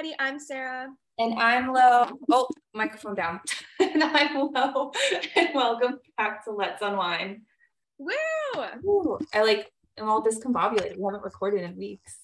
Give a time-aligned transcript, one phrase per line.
[0.00, 0.16] everybody.
[0.18, 0.88] I'm Sarah.
[1.18, 2.06] And I'm Lo.
[2.30, 3.40] Oh, microphone down.
[3.80, 4.92] and I'm Lo.
[5.36, 7.42] And welcome back to Let's Unwind.
[7.98, 8.14] Woo!
[8.86, 10.96] Ooh, I like, I'm all discombobulated.
[10.96, 12.16] We haven't recorded in weeks.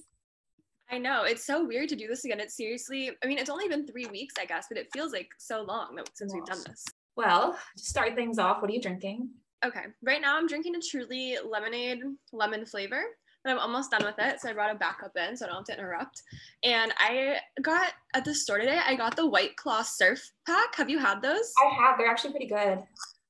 [0.90, 1.24] I know.
[1.24, 2.40] It's so weird to do this again.
[2.40, 5.28] It's seriously, I mean, it's only been three weeks, I guess, but it feels like
[5.36, 6.82] so long since we've done this.
[7.14, 9.28] Well, to start things off, what are you drinking?
[9.62, 9.84] Okay.
[10.02, 12.00] Right now I'm drinking a truly lemonade
[12.32, 13.02] lemon flavor
[13.46, 14.40] but I'm almost done with it.
[14.40, 16.22] So I brought a backup in so I don't have to interrupt.
[16.64, 20.74] And I got at the store today, I got the White Claw Surf Pack.
[20.74, 21.52] Have you had those?
[21.62, 21.96] I have.
[21.96, 22.82] They're actually pretty good.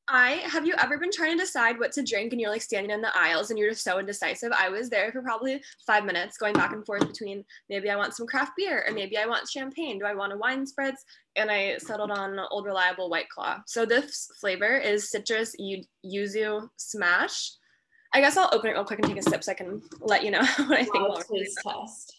[0.09, 2.93] I have you ever been trying to decide what to drink and you're like standing
[2.93, 4.52] in the aisles and you're just so indecisive?
[4.52, 8.15] I was there for probably five minutes going back and forth between maybe I want
[8.15, 9.98] some craft beer or maybe I want champagne.
[9.98, 10.98] Do I want a wine spritz?
[11.35, 13.60] And I settled on Old Reliable White Claw.
[13.66, 17.51] So this flavor is citrus yuzu smash.
[18.17, 20.25] I guess I'll open it real quick and take a sip so I can let
[20.25, 20.95] you know what I think.
[20.95, 22.17] Wow, taste test.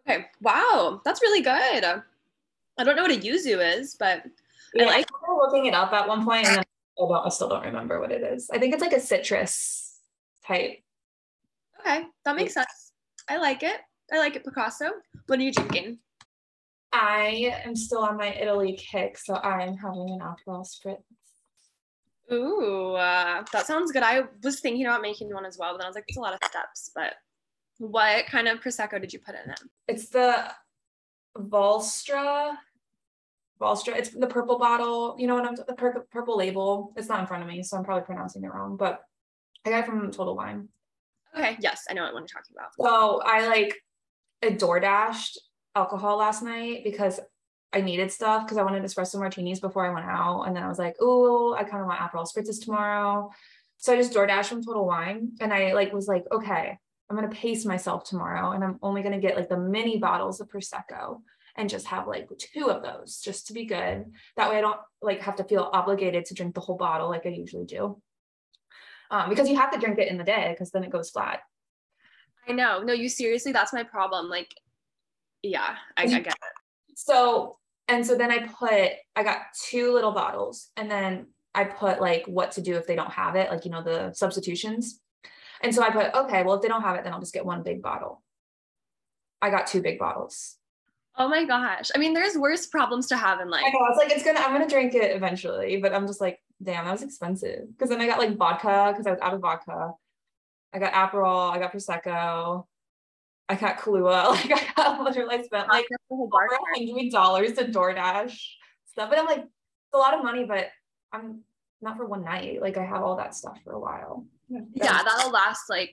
[0.00, 0.26] Okay.
[0.40, 1.84] Wow, that's really good.
[1.84, 4.24] I don't know what a yuzu is, but
[4.74, 6.64] yeah, I like I looking it up at one point and then I,
[6.98, 8.50] don't, I still don't remember what it is.
[8.52, 10.00] I think it's like a citrus
[10.44, 10.80] type.
[11.80, 12.90] Okay, that makes sense.
[13.28, 13.80] I like it.
[14.12, 14.90] I like it, Picasso.
[15.28, 15.98] What are you drinking?
[16.92, 21.04] I am still on my Italy kick, so I'm having an Aperol spritz.
[22.32, 24.02] Ooh, uh, that sounds good.
[24.02, 26.20] I was thinking about making one as well, but then I was like, it's a
[26.20, 26.90] lot of steps.
[26.94, 27.14] But
[27.78, 29.60] what kind of prosecco did you put in it?
[29.86, 30.50] It's the
[31.36, 32.56] Valstra.
[33.60, 33.96] Valstra.
[33.96, 35.16] It's the purple bottle.
[35.18, 36.92] You know what I'm the pur- purple label.
[36.96, 38.76] It's not in front of me, so I'm probably pronouncing it wrong.
[38.76, 39.00] But
[39.64, 40.68] I got it from Total Wine.
[41.36, 41.56] Okay.
[41.60, 42.70] Yes, I know what you're talking about.
[42.78, 43.74] So I like
[44.42, 45.38] a DoorDashed
[45.74, 47.20] alcohol last night because
[47.72, 50.44] I needed stuff because I wanted espresso martinis before I went out.
[50.44, 53.30] And then I was like, oh, I kind of want Aperol spritzes tomorrow.
[53.76, 55.32] So I just DoorDash from Total Wine.
[55.40, 58.52] And I like was like, okay, I'm gonna pace myself tomorrow.
[58.52, 61.20] And I'm only gonna get like the mini bottles of Prosecco
[61.56, 64.06] and just have like two of those just to be good.
[64.36, 67.26] That way I don't like have to feel obligated to drink the whole bottle like
[67.26, 68.00] I usually do.
[69.10, 71.40] Um, because you have to drink it in the day because then it goes flat.
[72.46, 72.82] I know.
[72.82, 74.28] No, you seriously, that's my problem.
[74.28, 74.54] Like,
[75.42, 76.34] yeah, I, I get it.
[76.94, 79.38] So and so then I put, I got
[79.68, 83.34] two little bottles and then I put like what to do if they don't have
[83.34, 85.00] it, like, you know, the substitutions.
[85.62, 87.46] And so I put, okay, well, if they don't have it, then I'll just get
[87.46, 88.22] one big bottle.
[89.40, 90.56] I got two big bottles.
[91.16, 91.90] Oh my gosh.
[91.94, 93.64] I mean, there's worse problems to have in life.
[93.66, 93.86] I know.
[93.88, 96.92] It's like, it's gonna, I'm gonna drink it eventually, but I'm just like, damn, that
[96.92, 97.66] was expensive.
[97.78, 99.92] Cause then I got like vodka because I was out of vodka.
[100.72, 102.66] I got Aperol, I got Prosecco.
[103.48, 104.28] I got Kahlua.
[104.50, 108.38] Like I got literally spent like over hundred dollars to DoorDash
[108.86, 109.10] stuff.
[109.10, 110.68] But I'm like, it's a lot of money, but
[111.12, 111.40] I'm
[111.80, 112.60] not for one night.
[112.60, 114.26] Like I have all that stuff for a while.
[114.48, 115.92] Yeah, yeah that'll last like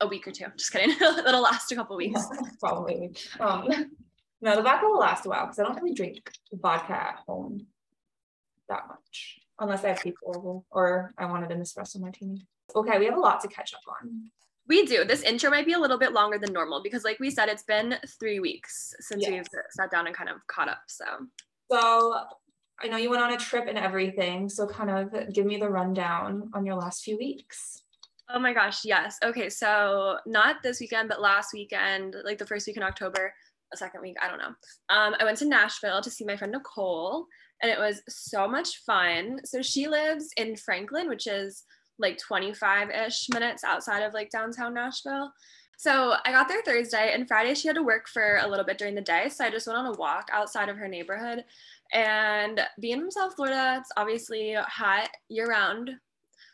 [0.00, 0.46] a week or two.
[0.56, 0.96] Just kidding.
[1.00, 2.20] that'll last a couple weeks.
[2.60, 3.10] Probably.
[3.40, 3.68] Um,
[4.40, 7.66] no, the vodka will last a while because I don't really drink vodka at home
[8.68, 12.46] that much unless I have people or I wanted an espresso martini.
[12.74, 14.30] Okay, we have a lot to catch up on.
[14.68, 15.04] We do.
[15.04, 17.62] This intro might be a little bit longer than normal because, like we said, it's
[17.62, 19.30] been three weeks since yes.
[19.30, 20.82] we've sat down and kind of caught up.
[20.86, 21.04] So,
[21.72, 22.14] so
[22.82, 24.48] I know you went on a trip and everything.
[24.48, 27.82] So, kind of give me the rundown on your last few weeks.
[28.30, 29.16] Oh my gosh, yes.
[29.24, 33.32] Okay, so not this weekend, but last weekend, like the first week in October,
[33.72, 34.54] a second week, I don't know.
[34.90, 37.26] Um, I went to Nashville to see my friend Nicole,
[37.62, 39.40] and it was so much fun.
[39.44, 41.64] So she lives in Franklin, which is
[41.98, 45.32] like 25 ish minutes outside of like downtown Nashville.
[45.76, 48.78] So I got there Thursday and Friday she had to work for a little bit
[48.78, 49.28] during the day.
[49.28, 51.44] So I just went on a walk outside of her neighborhood.
[51.92, 55.92] And being from South Florida, it's obviously hot year round.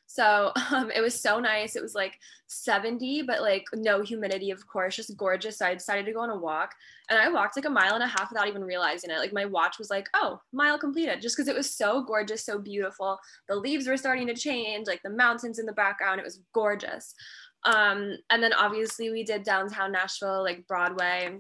[0.07, 1.77] So um, it was so nice.
[1.77, 5.59] It was like 70, but like no humidity, of course, just gorgeous.
[5.59, 6.75] So I decided to go on a walk
[7.11, 9.19] and I walked like a mile and a half without even realizing it.
[9.19, 12.59] Like my watch was like, oh, mile completed, just because it was so gorgeous, so
[12.59, 13.19] beautiful.
[13.49, 16.21] The leaves were starting to change, like the mountains in the background.
[16.21, 17.15] It was gorgeous.
[17.65, 21.39] Um, and then obviously we did downtown Nashville, like Broadway.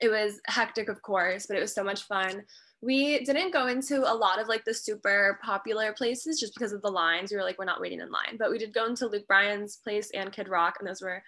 [0.00, 2.44] It was hectic, of course, but it was so much fun
[2.82, 6.82] we didn't go into a lot of like the super popular places just because of
[6.82, 7.30] the lines.
[7.30, 9.76] We were like, we're not waiting in line, but we did go into Luke Bryan's
[9.76, 11.22] place and Kid Rock, and those were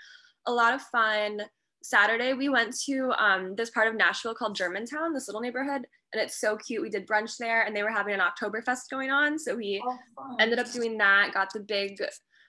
[0.47, 1.41] a lot of fun.
[1.83, 6.23] Saturday, we went to um, this part of Nashville called Germantown, this little neighborhood, and
[6.23, 6.83] it's so cute.
[6.83, 10.37] We did brunch there, and they were having an Oktoberfest going on, so we oh,
[10.39, 11.33] ended up doing that.
[11.33, 11.99] Got the big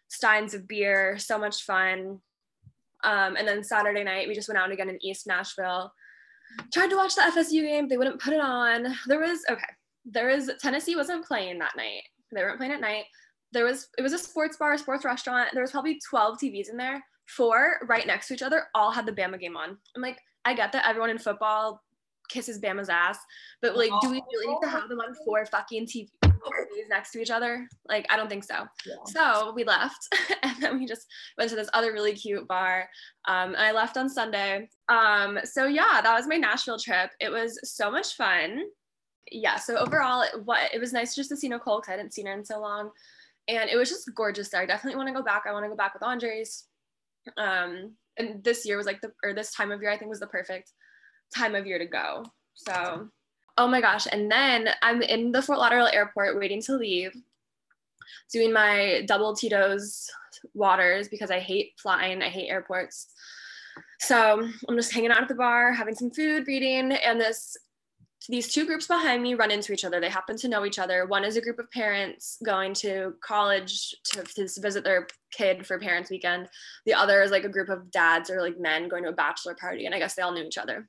[0.09, 2.19] steins of beer, so much fun.
[3.03, 5.93] Um, and then Saturday night, we just went out again in East Nashville
[6.73, 7.87] tried to watch the FSU game.
[7.87, 8.95] They wouldn't put it on.
[9.07, 9.61] There was okay.
[10.05, 12.03] There was Tennessee wasn't playing that night.
[12.31, 13.05] They weren't playing at night.
[13.51, 15.49] There was it was a sports bar, a sports restaurant.
[15.53, 17.03] There was probably 12 TVs in there.
[17.27, 19.77] Four right next to each other all had the Bama game on.
[19.95, 21.81] I'm like, I get that everyone in football
[22.29, 23.19] kisses Bama's ass.
[23.61, 24.69] But like, do we really need to oh.
[24.69, 25.87] have them on four fucking
[26.39, 27.67] TVs next to each other?
[27.87, 28.65] Like, I don't think so.
[28.85, 28.95] Yeah.
[29.05, 30.07] So we left
[30.43, 31.07] and then we just
[31.37, 32.89] went to this other really cute bar.
[33.27, 34.69] Um, and I left on Sunday.
[34.89, 37.11] Um, so yeah, that was my Nashville trip.
[37.19, 38.63] It was so much fun.
[39.31, 39.57] Yeah.
[39.57, 42.25] So overall, it, what it was nice just to see Nicole because I hadn't seen
[42.25, 42.91] her in so long.
[43.47, 44.61] And it was just gorgeous there.
[44.61, 45.43] I definitely want to go back.
[45.47, 46.65] I want to go back with Andres.
[47.37, 50.19] Um, and this year was like the or this time of year I think was
[50.19, 50.71] the perfect
[51.35, 52.23] time of year to go.
[52.55, 53.09] So,
[53.59, 54.07] oh my gosh.
[54.09, 57.11] And then I'm in the Fort Lauderdale airport waiting to leave,
[58.31, 60.09] doing my double Tito's
[60.53, 63.07] waters because I hate flying, I hate airports.
[63.99, 67.57] So I'm just hanging out at the bar, having some food, reading, and this
[68.27, 69.99] these two groups behind me run into each other.
[69.99, 71.05] They happen to know each other.
[71.05, 75.79] One is a group of parents going to college to, to, visit their kid for
[75.79, 76.47] parents weekend.
[76.85, 79.55] The other is like a group of dads or like men going to a bachelor
[79.59, 79.85] party.
[79.85, 80.87] And I guess they all knew each other.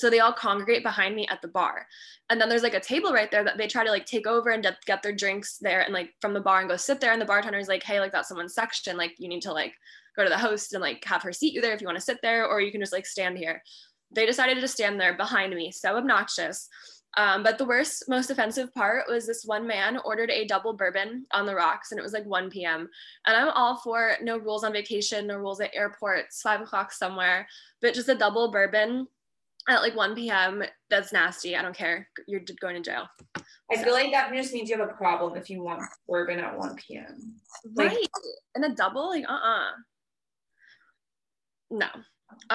[0.00, 1.86] So they all congregate behind me at the bar.
[2.30, 4.48] And then there's like a table right there that they try to like take over
[4.48, 7.12] and get their drinks there and like from the bar and go sit there.
[7.12, 8.96] And the bartender is like, hey, like that's someone's section.
[8.96, 9.74] Like you need to like
[10.16, 12.04] go to the host and like have her seat you there if you want to
[12.04, 13.62] sit there, or you can just like stand here.
[14.10, 15.70] They decided to stand there behind me.
[15.70, 16.70] So obnoxious.
[17.18, 21.26] Um, but the worst, most offensive part was this one man ordered a double bourbon
[21.34, 22.88] on the rocks and it was like 1 p.m.
[23.26, 27.46] And I'm all for no rules on vacation, no rules at airports, five o'clock somewhere,
[27.82, 29.06] but just a double bourbon
[29.70, 30.62] at like 1 p.m.
[30.88, 31.56] That's nasty.
[31.56, 32.08] I don't care.
[32.26, 33.06] You're going to jail.
[33.36, 33.84] I so.
[33.84, 36.76] feel like that just means you have a problem if you want bourbon at 1
[36.76, 37.36] p.m.
[37.76, 37.92] Right.
[37.92, 38.08] Like,
[38.54, 39.70] and a double, like uh-uh.
[41.70, 41.86] No.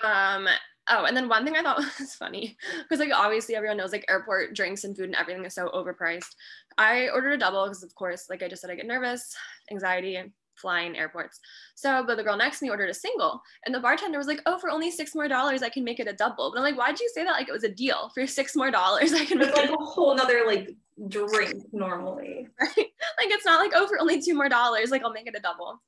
[0.04, 0.48] Um,
[0.90, 4.06] oh, and then one thing I thought was funny, because like obviously everyone knows like
[4.10, 6.36] airport drinks and food and everything is so overpriced.
[6.78, 9.36] I ordered a double because of course, like I just said, I get nervous,
[9.72, 10.22] anxiety,
[10.56, 11.40] flying airports.
[11.76, 14.42] So, but the girl next to me ordered a single, and the bartender was like,
[14.46, 16.78] "Oh, for only six more dollars, I can make it a double." But I'm like,
[16.78, 17.32] "Why'd you say that?
[17.32, 19.14] Like it was a deal for six more dollars?
[19.14, 20.76] I can make like a whole nother like
[21.08, 22.76] drink normally, right?
[22.78, 25.42] Like it's not like oh, for only two more dollars, like I'll make it a
[25.42, 25.82] double."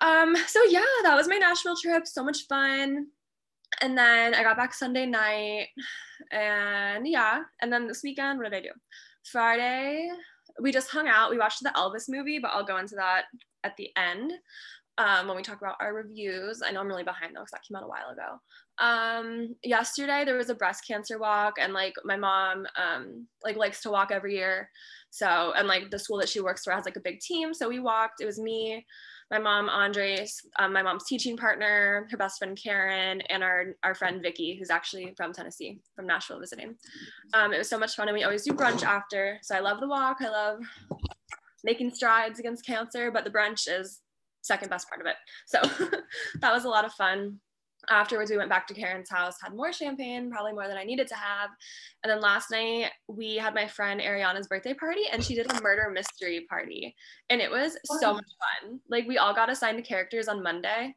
[0.00, 0.36] Um.
[0.46, 2.06] So yeah, that was my Nashville trip.
[2.06, 3.06] So much fun.
[3.80, 5.68] And then I got back Sunday night,
[6.30, 8.70] and yeah, and then this weekend, what did I do?
[9.24, 10.08] Friday,
[10.60, 11.30] we just hung out.
[11.30, 13.24] We watched the Elvis movie, but I'll go into that
[13.66, 14.32] at the end
[14.98, 16.62] um, when we talk about our reviews.
[16.64, 18.40] I know I'm really behind though because that came out a while ago.
[18.78, 23.82] Um, yesterday there was a breast cancer walk, and like my mom um, like likes
[23.82, 24.70] to walk every year.
[25.10, 27.68] So and like the school that she works for has like a big team, so
[27.68, 28.20] we walked.
[28.20, 28.84] It was me,
[29.30, 33.94] my mom Andres, um, my mom's teaching partner, her best friend Karen, and our our
[33.94, 36.76] friend Vicky, who's actually from Tennessee, from Nashville visiting.
[37.34, 39.38] Um, it was so much fun, and we always do brunch after.
[39.42, 40.18] So I love the walk.
[40.20, 40.60] I love
[41.66, 44.00] making strides against cancer, but the brunch is
[44.40, 45.16] second best part of it.
[45.46, 45.60] So
[46.40, 47.40] that was a lot of fun.
[47.90, 51.06] Afterwards we went back to karen's house had more champagne probably more than i needed
[51.08, 51.50] to have.
[52.02, 55.62] And then last night we had my friend ariana's birthday party and she did a
[55.62, 56.94] murder mystery party.
[57.30, 58.24] And it was so much
[58.62, 58.80] fun.
[58.88, 60.94] Like we all got assigned characters on monday.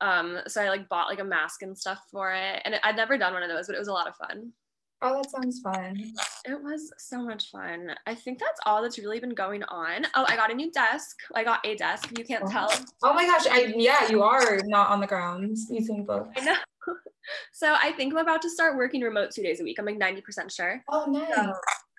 [0.00, 2.62] Um so i like bought like a mask and stuff for it.
[2.64, 4.52] And i'd never done one of those but it was a lot of fun
[5.00, 5.96] Oh, that sounds fun.
[6.44, 7.90] It was so much fun.
[8.06, 10.06] I think that's all that's really been going on.
[10.16, 11.16] Oh, I got a new desk.
[11.34, 12.10] I got a desk.
[12.18, 12.50] You can't oh.
[12.50, 12.72] tell.
[13.02, 13.46] Oh my gosh.
[13.46, 16.30] I yeah, you are not on the ground using books.
[16.36, 16.56] I know.
[17.52, 19.78] So I think I'm about to start working remote two days a week.
[19.78, 20.82] I'm like 90% sure.
[20.88, 21.28] Oh, nice.
[21.34, 21.52] So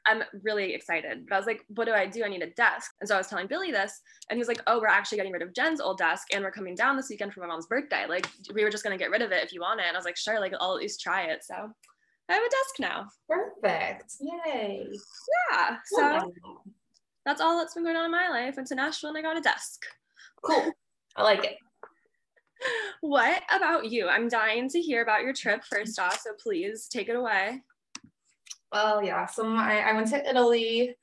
[0.07, 1.25] I'm really excited.
[1.27, 2.23] But I was like, what do I do?
[2.23, 2.91] I need a desk.
[2.99, 5.31] And so I was telling Billy this, and he was like, oh, we're actually getting
[5.31, 8.05] rid of Jen's old desk and we're coming down this weekend for my mom's birthday.
[8.07, 9.85] Like, we were just going to get rid of it if you want it.
[9.87, 11.43] And I was like, sure, like, I'll at least try it.
[11.43, 11.71] So
[12.29, 13.07] I have a desk now.
[13.27, 14.13] Perfect.
[14.19, 14.87] Yay.
[15.51, 15.77] Yeah.
[15.85, 16.33] So
[17.25, 18.55] that's all that's been going on in my life.
[18.55, 19.83] Went to Nashville and I got a desk.
[20.43, 20.71] Cool.
[21.15, 21.57] I like it.
[23.01, 24.07] What about you?
[24.07, 27.63] I'm dying to hear about your trip first off, so please take it away.
[28.71, 29.25] Well, yeah.
[29.25, 30.95] So I, I went to Italy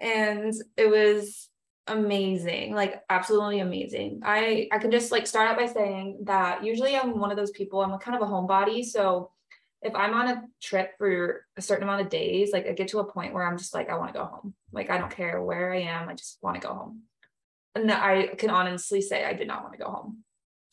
[0.00, 1.48] and it was
[1.88, 6.96] amazing like absolutely amazing i i can just like start out by saying that usually
[6.96, 9.32] i'm one of those people i'm a kind of a homebody so
[9.82, 13.00] if I'm on a trip for a certain amount of days, like I get to
[13.00, 14.54] a point where I'm just like, I want to go home.
[14.70, 17.02] Like I don't care where I am, I just want to go home.
[17.74, 20.18] And I can honestly say I did not want to go home.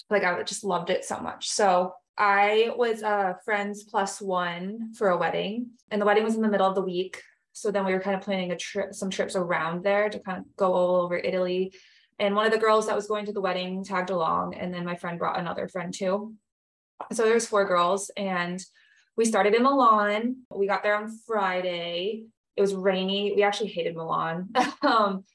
[0.10, 1.50] Like I just loved it so much.
[1.50, 6.42] So I was a friends plus one for a wedding, and the wedding was in
[6.42, 7.22] the middle of the week.
[7.54, 10.40] So then we were kind of planning a trip, some trips around there to kind
[10.40, 11.74] of go all over Italy.
[12.20, 14.86] And one of the girls that was going to the wedding tagged along, and then
[14.86, 16.36] my friend brought another friend too.
[17.14, 18.62] So there's four girls, and
[19.20, 20.44] we started in Milan.
[20.50, 22.24] We got there on Friday.
[22.56, 23.34] It was rainy.
[23.36, 24.48] We actually hated Milan.
[24.82, 25.26] um,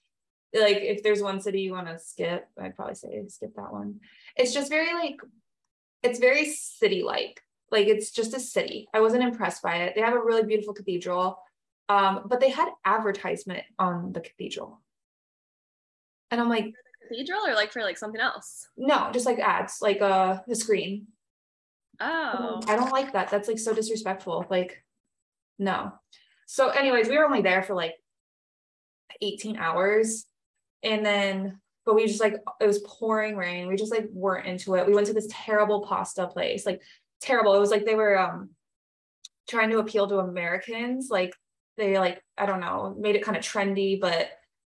[0.55, 4.01] like if there's one city you want to skip, I'd probably say skip that one.
[4.37, 5.17] It's just very like
[6.03, 7.43] it's very city like.
[7.71, 8.89] Like it's just a city.
[8.95, 9.95] I wasn't impressed by it.
[9.95, 11.37] They have a really beautiful cathedral.
[11.91, 14.81] Um, but they had advertisement on the cathedral.
[16.31, 16.73] And I'm like,
[17.07, 18.67] cathedral or like for like something else?
[18.79, 21.09] No, just like ads, like uh the screen.
[22.01, 22.61] Oh.
[22.67, 23.31] I don't like that.
[23.31, 24.47] That's like so disrespectful.
[24.51, 24.83] Like,
[25.59, 25.93] no.
[26.47, 27.95] So, anyways, we were only there for like
[29.21, 30.27] 18 hours.
[30.83, 33.69] And then, but we just like, it was pouring rain.
[33.69, 34.87] We just like weren't into it.
[34.87, 36.83] We went to this terrible pasta place, like
[37.21, 37.55] terrible.
[37.55, 38.51] It was like they were um
[39.49, 41.09] trying to appeal to Americans.
[41.11, 41.35] Like
[41.77, 44.29] they like, I don't know, made it kind of trendy, but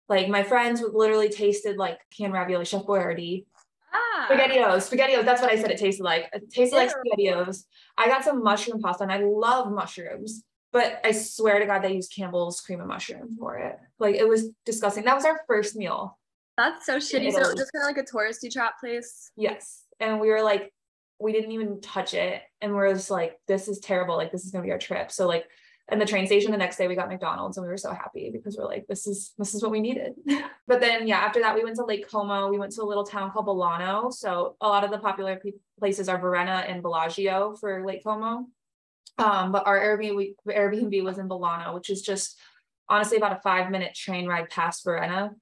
[0.09, 3.47] like my friends literally tasted like canned ravioli, Chef Boyardee.
[3.93, 4.29] Ah.
[4.31, 5.25] SpaghettiOs, SpaghettiOs.
[5.25, 6.29] That's what I said it tasted like.
[6.33, 6.83] It tasted Ew.
[6.83, 7.65] like SpaghettiOs.
[7.97, 11.95] I got some mushroom pasta and I love mushrooms, but I swear to God, they
[11.95, 13.79] used Campbell's cream and mushroom for it.
[13.99, 15.05] Like it was disgusting.
[15.05, 16.19] That was our first meal.
[16.57, 17.33] That's so shitty.
[17.33, 19.31] So just kind of like a touristy trap place.
[19.37, 19.83] Yes.
[20.01, 20.73] And we were like,
[21.19, 22.43] we didn't even touch it.
[22.61, 24.17] And we we're just like, this is terrible.
[24.17, 25.11] Like this is gonna be our trip.
[25.11, 25.47] So like
[25.89, 28.31] and the train station the next day we got McDonald's and we were so happy
[28.31, 30.15] because we're like this is this is what we needed.
[30.67, 32.49] but then yeah, after that we went to Lake Como.
[32.49, 34.13] We went to a little town called Bellano.
[34.13, 38.47] So a lot of the popular pe- places are Varenna and Bellagio for Lake Como.
[39.19, 42.39] Um, but our Airbnb Airbnb was in Bellano, which is just
[42.89, 45.35] honestly about a five minute train ride past Varenna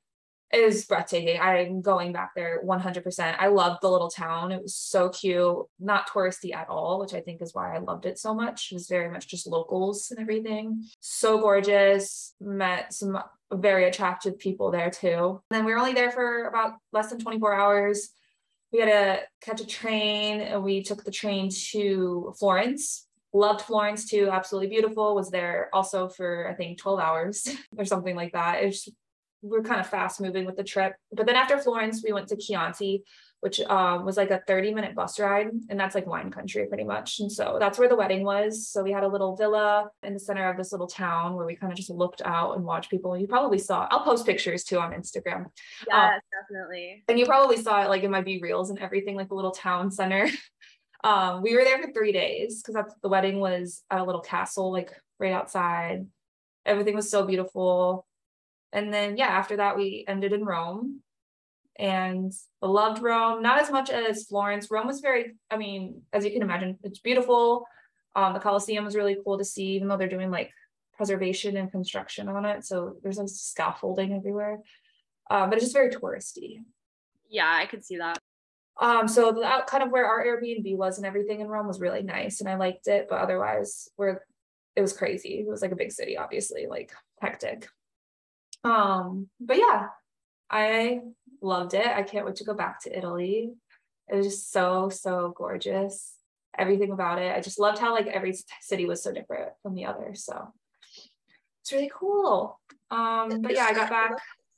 [0.55, 1.41] is breathtaking.
[1.41, 3.37] I'm going back there 100%.
[3.39, 4.53] I loved the little town.
[4.53, 8.07] It was so cute, not touristy at all, which I think is why I loved
[8.07, 8.71] it so much.
[8.71, 10.85] It was very much just locals and everything.
[11.01, 12.35] So gorgeous.
[12.41, 13.19] Met some
[13.53, 15.41] very attractive people there too.
[15.51, 18.11] And then we were only there for about less than 24 hours.
[18.73, 23.07] We had to catch a train and we took the train to Florence.
[23.33, 25.15] Loved Florence too, absolutely beautiful.
[25.15, 28.63] Was there also for I think 12 hours or something like that.
[29.45, 30.95] We're kind of fast moving with the trip.
[31.13, 33.05] But then after Florence, we went to Chianti,
[33.41, 35.49] which um, was like a 30 minute bus ride.
[35.69, 37.21] And that's like wine country pretty much.
[37.21, 38.67] And so that's where the wedding was.
[38.67, 41.55] So we had a little villa in the center of this little town where we
[41.55, 43.17] kind of just looked out and watched people.
[43.19, 45.45] You probably saw, I'll post pictures too on Instagram.
[45.87, 47.05] Yes, um, definitely.
[47.07, 49.51] And you probably saw it like in my B reels and everything, like the little
[49.51, 50.27] town center.
[51.05, 54.23] um, we were there for three days because that's the wedding was at a little
[54.23, 56.07] castle, like right outside.
[56.65, 58.07] Everything was so beautiful
[58.75, 61.01] and then yeah after that we ended in rome
[61.77, 66.31] and loved rome not as much as florence rome was very i mean as you
[66.31, 67.67] can imagine it's beautiful
[68.17, 70.53] um, the Colosseum was really cool to see, even though they're doing like
[70.97, 72.65] preservation and construction on it.
[72.65, 74.61] So there's like scaffolding everywhere.
[75.31, 76.61] Um, but it's just very touristy.
[77.29, 78.19] Yeah, I could see that.
[78.81, 82.03] Um, so that kind of where our Airbnb was and everything in Rome was really
[82.03, 84.21] nice and I liked it, but otherwise we're
[84.77, 85.39] it was crazy.
[85.39, 87.69] It was like a big city, obviously, like hectic.
[88.65, 89.89] Um, but yeah,
[90.51, 91.01] I
[91.43, 91.87] loved it.
[91.87, 93.53] I can't wait to go back to Italy.
[94.09, 96.15] It was just so, so gorgeous.
[96.57, 97.35] Everything about it.
[97.35, 100.15] I just loved how like every city was so different from the other.
[100.15, 100.53] So
[101.63, 102.61] it's really cool.
[102.91, 104.13] Um, but yeah, I got back.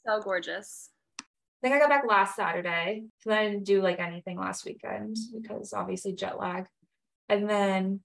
[0.06, 0.90] So gorgeous.
[1.20, 1.24] I
[1.62, 3.04] think I got back last Saturday.
[3.20, 6.66] So I didn't do like anything last weekend because obviously jet lag.
[7.28, 8.00] And then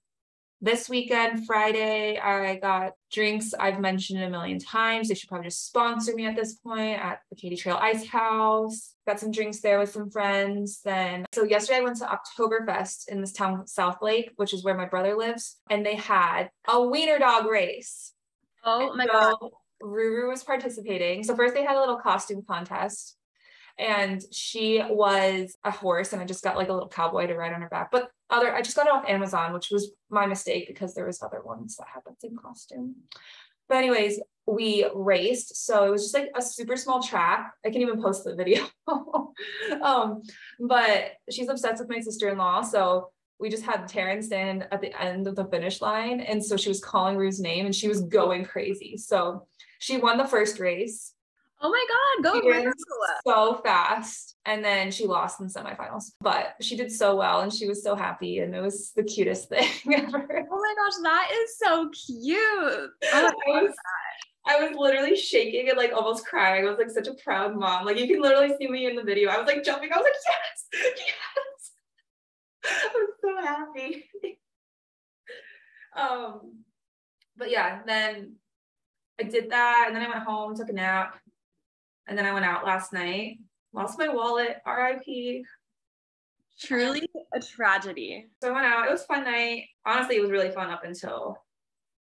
[0.62, 5.08] this weekend, Friday, I got drinks I've mentioned a million times.
[5.08, 8.94] They should probably just sponsor me at this point at the Katy Trail Ice House.
[9.04, 10.80] Got some drinks there with some friends.
[10.84, 14.86] Then, so yesterday I went to Oktoberfest in this town, Southlake, which is where my
[14.86, 18.12] brother lives, and they had a wiener dog race.
[18.64, 19.50] Oh my so, God.
[19.82, 21.24] Ruru was participating.
[21.24, 23.16] So, first they had a little costume contest
[23.78, 27.52] and she was a horse and I just got like a little cowboy to ride
[27.52, 27.90] on her back.
[27.90, 31.22] But other I just got it off Amazon, which was my mistake because there was
[31.22, 32.96] other ones that had the same costume.
[33.68, 35.64] But anyways, we raced.
[35.64, 37.52] So it was just like a super small track.
[37.64, 38.66] I can even post the video.
[39.82, 40.22] um,
[40.60, 42.62] but she's obsessed with my sister-in-law.
[42.62, 46.20] So we just had Taryn stand at the end of the finish line.
[46.20, 48.96] And so she was calling Rue's name and she was going crazy.
[48.96, 49.46] So
[49.78, 51.12] she won the first race.
[51.64, 51.86] Oh my
[52.24, 52.72] God, go
[53.24, 54.34] so fast.
[54.44, 57.94] And then she lost in semifinals, but she did so well and she was so
[57.94, 60.26] happy and it was the cutest thing ever.
[60.50, 62.34] Oh my gosh, that is so cute.
[62.34, 62.90] Oh
[63.46, 63.74] I, was,
[64.44, 66.66] I was literally shaking and like almost crying.
[66.66, 67.86] I was like such a proud mom.
[67.86, 69.30] Like you can literally see me in the video.
[69.30, 69.90] I was like jumping.
[69.92, 70.14] I was like,
[70.74, 71.70] yes, yes.
[72.64, 74.08] I was so happy.
[75.96, 76.64] um,
[77.36, 78.34] but yeah, then
[79.20, 81.21] I did that and then I went home, took a nap
[82.08, 83.38] and then I went out last night,
[83.72, 85.44] lost my wallet, RIP.
[86.60, 88.28] Truly a tragedy.
[88.42, 88.86] So I went out.
[88.86, 89.64] It was fun night.
[89.84, 91.38] Honestly, it was really fun up until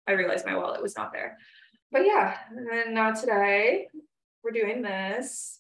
[0.08, 1.38] I realized my wallet was not there.
[1.92, 3.88] But yeah, and then now today
[4.44, 5.60] we're doing this.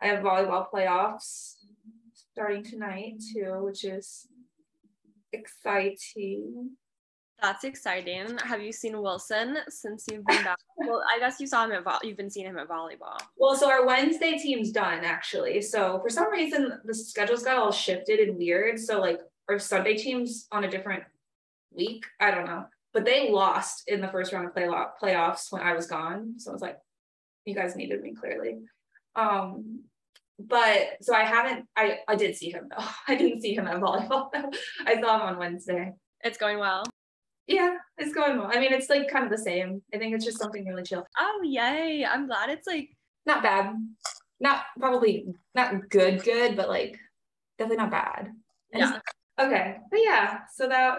[0.00, 1.54] I have volleyball playoffs
[2.32, 4.26] starting tonight too, which is
[5.32, 6.72] exciting.
[7.40, 8.36] That's exciting.
[8.38, 10.58] Have you seen Wilson since you've been back?
[10.76, 13.16] well, I guess you saw him at vo- you've been seeing him at volleyball.
[13.36, 15.62] Well, so our Wednesday team's done actually.
[15.62, 18.80] So for some reason the schedules got all shifted and weird.
[18.80, 21.04] So like our Sunday team's on a different
[21.70, 22.04] week.
[22.18, 22.66] I don't know.
[22.92, 26.34] But they lost in the first round of play playoffs when I was gone.
[26.38, 26.78] So I was like,
[27.44, 28.58] you guys needed me clearly.
[29.14, 29.84] Um,
[30.40, 32.84] but so I haven't I I did see him though.
[33.08, 34.30] I didn't see him at volleyball.
[34.84, 35.92] I saw him on Wednesday.
[36.24, 36.82] It's going well.
[37.48, 38.50] Yeah, it's going well.
[38.52, 39.82] I mean, it's like kind of the same.
[39.92, 41.06] I think it's just something really chill.
[41.18, 42.04] Oh, yay.
[42.04, 42.90] I'm glad it's like
[43.24, 43.74] not bad.
[44.38, 46.98] Not probably not good, good, but like
[47.58, 48.32] definitely not bad.
[48.72, 49.00] Yeah.
[49.40, 49.78] Okay.
[49.90, 50.98] But yeah, so that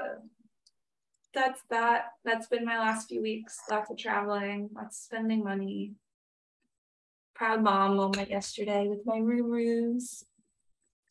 [1.36, 2.06] that's that.
[2.26, 3.60] That's been my last few weeks.
[3.70, 5.94] Lots of traveling, lots of spending money.
[7.36, 10.24] Proud mom moment yesterday with my Rurus.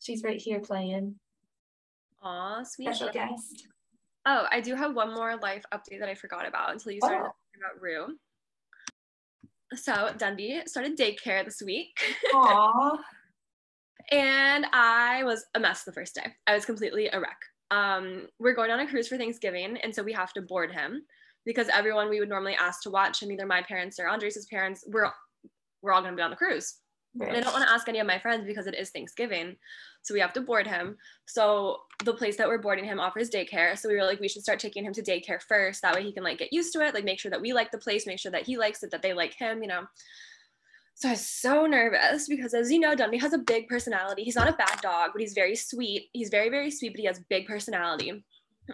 [0.01, 1.15] She's right here playing.
[2.21, 2.93] Aw, sweet.
[2.93, 3.67] Special guest.
[4.25, 7.19] Oh, I do have one more life update that I forgot about until you started
[7.19, 7.23] oh.
[7.23, 8.17] talking about Rue.
[9.75, 11.99] So Dundee started daycare this week.
[12.33, 12.97] Aww.
[14.11, 16.33] and I was a mess the first day.
[16.47, 17.37] I was completely a wreck.
[17.71, 21.03] Um, we're going on a cruise for Thanksgiving, and so we have to board him
[21.45, 24.83] because everyone we would normally ask to watch him, either my parents or Andres' parents,
[24.87, 25.11] we're
[25.81, 26.77] we're all gonna be on the cruise.
[27.19, 27.29] Right.
[27.29, 29.57] And I don't want to ask any of my friends because it is Thanksgiving.
[30.03, 30.95] So we have to board him.
[31.25, 33.77] So the place that we're boarding him offers daycare.
[33.77, 35.81] So we were like, we should start taking him to daycare first.
[35.81, 37.71] That way he can like get used to it, like make sure that we like
[37.71, 39.83] the place, make sure that he likes it, that they like him, you know.
[40.95, 44.23] So I was so nervous because as you know, Dundee has a big personality.
[44.23, 46.09] He's not a bad dog, but he's very sweet.
[46.13, 48.23] He's very, very sweet, but he has big personality.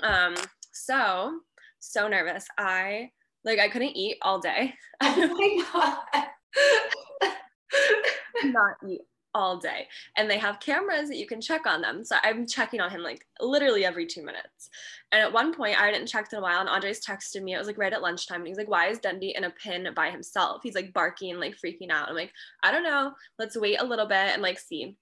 [0.01, 0.35] Um,
[0.71, 1.39] so
[1.79, 2.45] so nervous.
[2.57, 3.09] I
[3.43, 4.75] like I couldn't eat all day.
[5.01, 7.31] Oh my god.
[8.45, 9.01] not eat
[9.35, 9.87] all day.
[10.17, 12.03] And they have cameras that you can check on them.
[12.03, 14.69] So i'm checking on him like literally every two minutes.
[15.11, 17.57] And at one point i hadn't checked in a while and andres texted me it
[17.57, 20.09] was like right at lunchtime and he's like why is dundee in a pin by
[20.09, 20.61] himself?
[20.63, 22.09] He's like barking like freaking out.
[22.09, 22.31] I'm like
[22.63, 23.11] i don't know.
[23.37, 24.97] Let's wait a little bit and like see.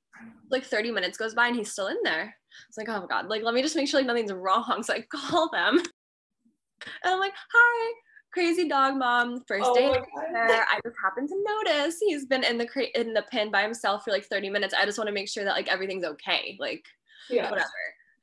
[0.50, 2.36] Like 30 minutes goes by and he's still in there.
[2.68, 3.28] It's like oh my god.
[3.28, 4.84] Like let me just make sure like nothing's wrong.
[4.84, 5.78] So i call them.
[5.78, 7.94] And i'm like hi
[8.34, 9.92] crazy dog mom first oh day
[10.34, 13.62] there i just happened to notice he's been in the cra- in the pen by
[13.62, 16.58] himself for like 30 minutes i just want to make sure that like everything's okay
[16.60, 16.84] like
[17.30, 17.50] yeah.
[17.50, 17.70] whatever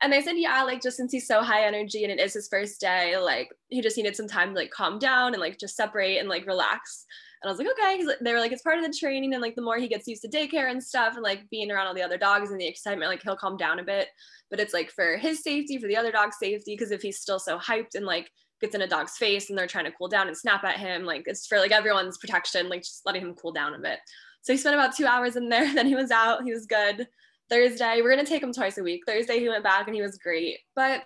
[0.03, 2.49] and they said yeah like just since he's so high energy and it is his
[2.49, 5.77] first day like he just needed some time to like calm down and like just
[5.77, 7.07] separate and like relax
[7.43, 8.05] and I was like, okay.
[8.21, 9.33] They were like, it's part of the training.
[9.33, 11.87] And like, the more he gets used to daycare and stuff and like being around
[11.87, 14.09] all the other dogs and the excitement, like he'll calm down a bit.
[14.51, 17.39] But it's like for his safety, for the other dog's safety, because if he's still
[17.39, 20.29] so hyped and like gets in a dog's face and they're trying to cool down
[20.29, 21.05] and snap at him.
[21.05, 23.99] Like it's for like everyone's protection, like just letting him cool down a bit.
[24.43, 25.73] So he spent about two hours in there.
[25.75, 26.45] Then he was out.
[26.45, 27.09] He was good.
[27.49, 29.03] Thursday, we're gonna take him twice a week.
[29.07, 30.59] Thursday he went back and he was great.
[30.77, 31.03] But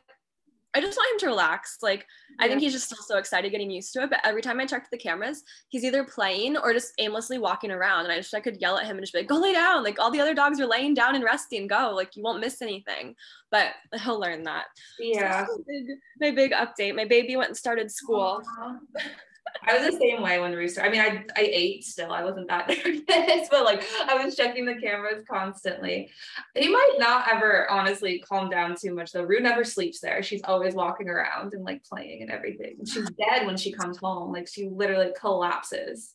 [0.75, 1.79] I just want him to relax.
[1.83, 2.07] Like
[2.41, 4.11] I think he's just still so excited getting used to it.
[4.11, 8.05] But every time I checked the cameras, he's either playing or just aimlessly walking around.
[8.05, 9.85] And I just I could yell at him and just be like, go lay down.
[9.85, 11.67] Like all the other dogs are laying down and resting.
[11.67, 11.93] Go.
[11.95, 13.15] Like you won't miss anything.
[13.51, 13.69] But
[14.03, 14.67] he'll learn that.
[14.99, 15.47] Yeah.
[15.47, 16.97] So big, my big update.
[16.97, 18.43] My baby went and started school.
[19.67, 20.83] I was the same way when Rooster.
[20.83, 22.13] I mean, I I ate still.
[22.13, 26.11] I wasn't that nervous, but like I was checking the cameras constantly.
[26.55, 29.23] He might not ever honestly calm down too much though.
[29.23, 30.23] Rue never sleeps there.
[30.23, 32.77] She's always walking around and like playing and everything.
[32.85, 34.33] She's dead when she comes home.
[34.33, 36.15] Like she literally collapses.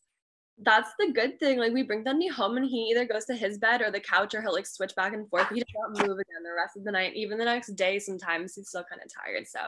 [0.62, 1.58] That's the good thing.
[1.58, 4.36] Like we bring Dundee home and he either goes to his bed or the couch
[4.36, 5.48] or he'll like switch back and forth.
[5.50, 7.16] He does not move again the rest of the night.
[7.16, 9.48] Even the next day, sometimes he's still kind of tired.
[9.48, 9.60] So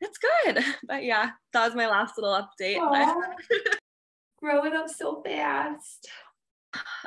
[0.00, 0.64] it's good.
[0.86, 2.78] But yeah, that was my last little update.
[4.40, 6.08] Growing up so fast.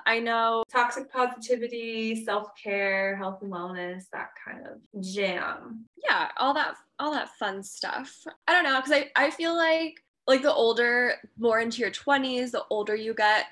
[0.06, 0.64] I know.
[0.72, 5.86] Toxic positivity, self-care, health and wellness, that kind of jam.
[6.02, 8.26] Yeah, all that all that fun stuff.
[8.48, 12.52] I don't know, because I, I feel like like the older, more into your 20s,
[12.52, 13.46] the older you get,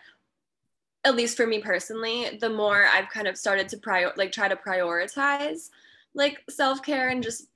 [1.06, 4.48] at least for me personally, the more I've kind of started to prior like try
[4.48, 5.70] to prioritize
[6.16, 7.48] like self-care and just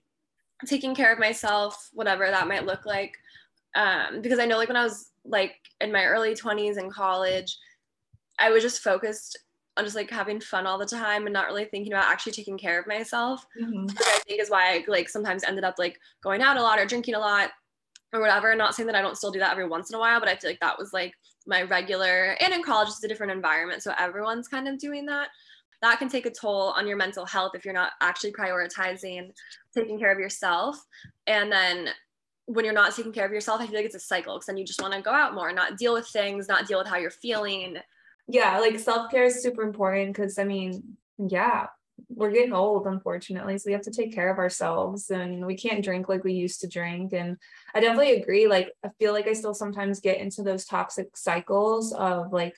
[0.66, 3.18] taking care of myself, whatever that might look like.
[3.76, 7.58] Um, because I know like when I was like in my early 20s in college,
[8.40, 9.38] I was just focused
[9.78, 12.58] on just like having fun all the time and not really thinking about actually taking
[12.58, 13.46] care of myself.
[13.62, 13.84] Mm-hmm.
[13.84, 16.80] Which I think is why I like sometimes ended up like going out a lot
[16.80, 17.52] or drinking a lot
[18.14, 18.54] or whatever.
[18.56, 20.36] Not saying that I don't still do that every once in a while, but I
[20.36, 21.14] feel like that was like
[21.48, 23.82] my regular and in college it's a different environment.
[23.82, 25.30] So everyone's kind of doing that
[25.82, 29.32] that can take a toll on your mental health if you're not actually prioritizing
[29.74, 30.78] taking care of yourself.
[31.28, 31.90] And then
[32.46, 34.58] when you're not taking care of yourself, I feel like it's a cycle because then
[34.58, 36.98] you just want to go out more, not deal with things, not deal with how
[36.98, 37.78] you're feeling.
[38.28, 41.68] Yeah, like self care is super important because I mean, yeah,
[42.08, 43.58] we're getting old, unfortunately.
[43.58, 46.62] So we have to take care of ourselves and we can't drink like we used
[46.62, 47.14] to drink.
[47.14, 47.38] And
[47.74, 48.48] I definitely agree.
[48.48, 52.56] Like, I feel like I still sometimes get into those toxic cycles of like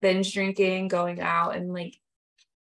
[0.00, 1.96] binge drinking, going out, and like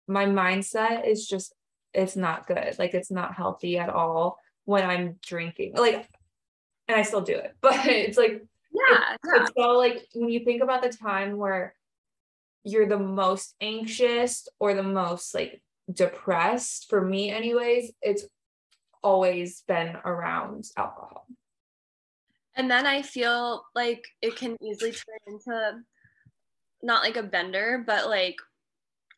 [0.06, 1.54] my mindset is just,
[1.94, 2.76] it's not good.
[2.78, 5.74] Like, it's not healthy at all when I'm drinking.
[5.74, 6.08] Like,
[6.88, 9.42] and I still do it, but it's like, yeah, it's, yeah.
[9.42, 11.74] it's so like when you think about the time where
[12.64, 15.62] you're the most anxious or the most like
[15.92, 18.24] depressed for me anyways it's
[19.02, 21.26] always been around alcohol
[22.54, 25.72] and then i feel like it can easily turn into
[26.82, 28.36] not like a bender but like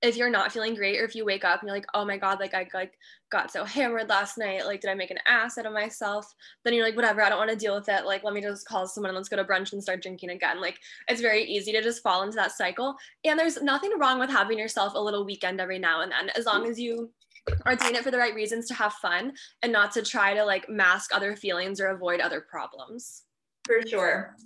[0.04, 2.18] if you're not feeling great or if you wake up and you're like oh my
[2.18, 2.92] god like i like
[3.30, 4.64] got so hammered last night.
[4.64, 6.32] Like did i make an ass out of myself?
[6.62, 8.04] Then you're like whatever i don't want to deal with it.
[8.04, 10.60] Like let me just call someone and let's go to brunch and start drinking again.
[10.60, 12.94] Like it's very easy to just fall into that cycle.
[13.24, 16.46] And there's nothing wrong with having yourself a little weekend every now and then as
[16.46, 17.10] long as you
[17.66, 20.44] are doing it for the right reasons to have fun and not to try to
[20.44, 23.22] like mask other feelings or avoid other problems.
[23.66, 24.36] For sure.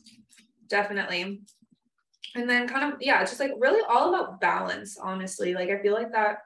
[0.69, 1.43] Definitely
[2.35, 5.55] and then kind of yeah it's just like really all about balance honestly.
[5.55, 6.39] Like i feel like that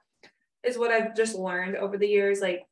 [0.64, 2.40] is what i've just learned over the years.
[2.40, 2.62] Like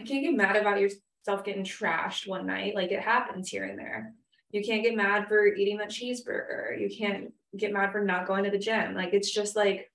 [0.00, 2.74] i can't get mad about yourself getting trashed one night.
[2.74, 4.12] Like it happens here and there.
[4.50, 6.80] You can't get mad for eating that cheeseburger.
[6.80, 8.94] You can't get mad for not going to the gym.
[8.94, 9.90] Like it's just like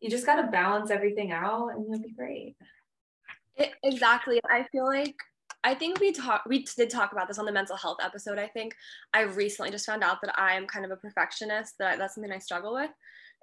[0.00, 2.56] you just got to balance everything out and you'll be great.
[3.56, 4.40] It, exactly.
[4.48, 5.16] I feel like
[5.62, 8.38] I think we talked we did talk about this on the mental health episode.
[8.38, 8.74] I think
[9.12, 12.14] I recently just found out that I am kind of a perfectionist, that I, that's
[12.14, 12.90] something I struggle with.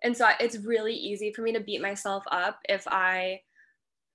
[0.03, 3.41] And so it's really easy for me to beat myself up if I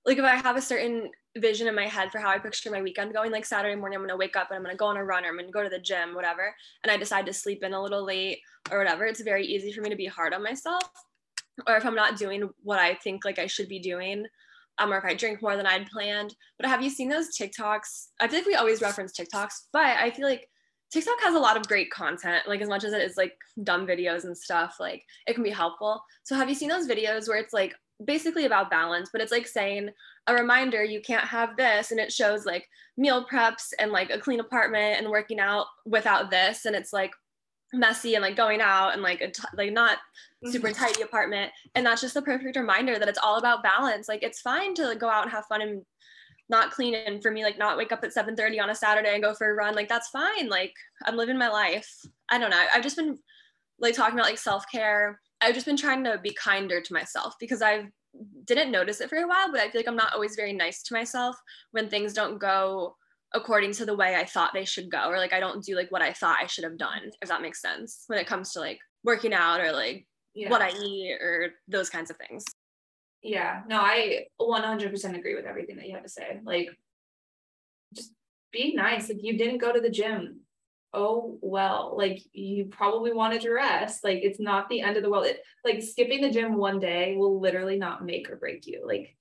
[0.04, 2.82] like if I have a certain vision in my head for how I picture my
[2.82, 5.04] weekend going, like Saturday morning, I'm gonna wake up and I'm gonna go on a
[5.04, 7.72] run or I'm gonna go to the gym, whatever, and I decide to sleep in
[7.72, 10.82] a little late or whatever, it's very easy for me to be hard on myself.
[11.66, 14.26] Or if I'm not doing what I think like I should be doing,
[14.78, 16.34] um, or if I drink more than I'd planned.
[16.58, 18.08] But have you seen those TikToks?
[18.20, 20.48] I feel like we always reference TikToks, but I feel like
[20.92, 22.46] TikTok has a lot of great content.
[22.46, 25.50] Like as much as it is like dumb videos and stuff, like it can be
[25.50, 26.02] helpful.
[26.24, 29.46] So have you seen those videos where it's like basically about balance, but it's like
[29.46, 29.90] saying
[30.26, 34.18] a reminder you can't have this, and it shows like meal preps and like a
[34.18, 37.12] clean apartment and working out without this, and it's like
[37.72, 39.98] messy and like going out and like a t- like not
[40.44, 40.84] super mm-hmm.
[40.84, 41.52] tidy apartment.
[41.74, 44.08] And that's just the perfect reminder that it's all about balance.
[44.08, 45.84] Like it's fine to go out and have fun and
[46.48, 49.22] not clean and for me like not wake up at 7:30 on a Saturday and
[49.22, 49.74] go for a run.
[49.74, 50.48] Like that's fine.
[50.48, 51.90] Like I'm living my life.
[52.28, 52.64] I don't know.
[52.74, 53.18] I've just been
[53.78, 55.20] like talking about like self-care.
[55.40, 57.88] I've just been trying to be kinder to myself because I
[58.44, 60.82] didn't notice it for a while but I feel like I'm not always very nice
[60.82, 61.34] to myself
[61.70, 62.96] when things don't go
[63.34, 65.90] according to the way I thought they should go, or like I don't do like
[65.90, 68.60] what I thought I should have done, if that makes sense, when it comes to
[68.60, 70.50] like working out or like yeah.
[70.50, 72.44] what I eat or those kinds of things.
[73.22, 76.40] Yeah, no, I 100% agree with everything that you have to say.
[76.44, 76.70] Like,
[77.94, 78.12] just
[78.52, 79.08] be nice.
[79.08, 80.40] Like, you didn't go to the gym.
[80.92, 84.02] Oh, well, like, you probably wanted to rest.
[84.02, 85.26] Like, it's not the end of the world.
[85.26, 88.82] It, like, skipping the gym one day will literally not make or break you.
[88.84, 89.16] Like,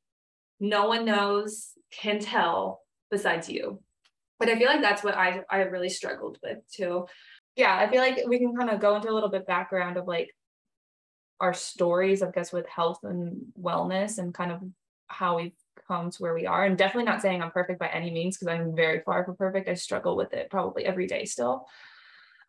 [0.59, 3.83] no one knows, can tell besides you
[4.41, 7.05] but I feel like that's what I I really struggled with too.
[7.55, 10.07] Yeah, I feel like we can kind of go into a little bit background of
[10.07, 10.31] like
[11.39, 14.61] our stories, I guess, with health and wellness and kind of
[15.07, 15.53] how we've
[15.87, 16.65] come to where we are.
[16.65, 19.69] And definitely not saying I'm perfect by any means because I'm very far from perfect.
[19.69, 21.67] I struggle with it probably every day still.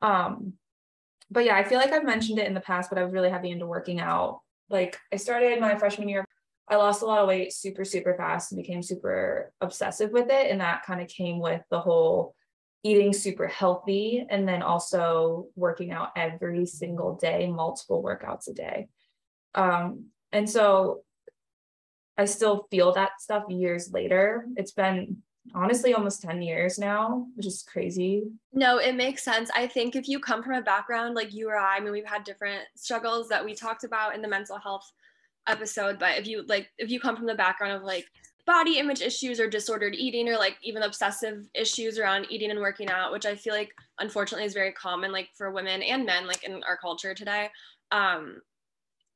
[0.00, 0.54] Um,
[1.30, 3.30] but yeah, I feel like I've mentioned it in the past, but I was really
[3.30, 4.40] heavy into working out.
[4.70, 6.24] Like I started my freshman year
[6.68, 10.50] I lost a lot of weight super, super fast and became super obsessive with it.
[10.50, 12.34] And that kind of came with the whole
[12.84, 18.88] eating super healthy and then also working out every single day, multiple workouts a day.
[19.54, 21.02] Um, and so
[22.16, 24.46] I still feel that stuff years later.
[24.56, 25.18] It's been
[25.54, 28.24] honestly almost 10 years now, which is crazy.
[28.52, 29.50] No, it makes sense.
[29.54, 32.04] I think if you come from a background like you or I, I mean, we've
[32.04, 34.90] had different struggles that we talked about in the mental health
[35.48, 38.06] episode but if you like if you come from the background of like
[38.46, 42.88] body image issues or disordered eating or like even obsessive issues around eating and working
[42.88, 46.42] out which i feel like unfortunately is very common like for women and men like
[46.44, 47.48] in our culture today
[47.92, 48.40] um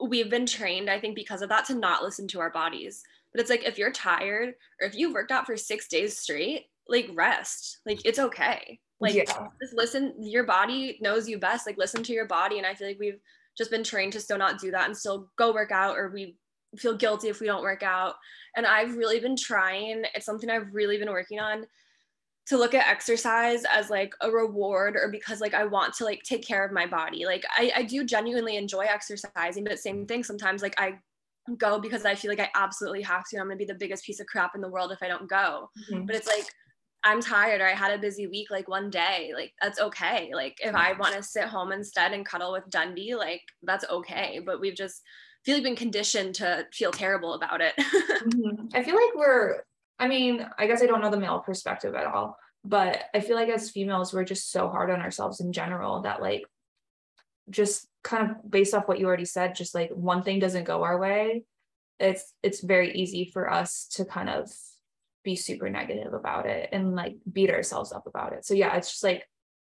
[0.01, 3.03] we've been trained i think because of that to not listen to our bodies.
[3.33, 6.69] But it's like if you're tired or if you've worked out for six days straight
[6.89, 7.79] like rest.
[7.85, 8.81] Like it's okay.
[8.99, 9.49] Like yeah.
[9.61, 11.67] just listen your body knows you best.
[11.67, 12.59] Like listen to your body.
[12.59, 13.21] And i feel like we've
[13.57, 16.37] just been trained to still not do that and still go work out or we
[16.79, 18.15] feel guilty if we don't work out.
[18.57, 21.67] And I've really been trying, it's something I've really been working on
[22.47, 26.23] to look at exercise as like a reward or because like I want to like
[26.23, 27.25] take care of my body.
[27.25, 30.99] Like I, I do genuinely enjoy exercising, but same thing sometimes like I
[31.59, 33.39] go because I feel like I absolutely have to.
[33.39, 35.71] I'm gonna be the biggest piece of crap in the world if I don't go.
[35.91, 36.07] Mm-hmm.
[36.07, 36.47] But it's like
[37.07, 40.31] I'm tired or I had a busy week like one day, like that's okay.
[40.35, 44.41] Like if I want to sit home instead and cuddle with Dundee, like that's okay.
[44.45, 45.03] But we've just
[45.45, 47.75] feel like been conditioned to feel terrible about it.
[47.79, 48.67] mm-hmm.
[48.75, 49.63] I feel like we're
[50.01, 53.37] I mean, I guess I don't know the male perspective at all, but I feel
[53.37, 56.43] like as females, we're just so hard on ourselves in general that like
[57.49, 60.83] just kind of based off what you already said, just like one thing doesn't go
[60.83, 61.45] our way,
[62.01, 64.51] it's it's very easy for us to kind of
[65.27, 68.47] be super negative about it and like beat ourselves up about it.
[68.47, 69.29] So yeah, it's just like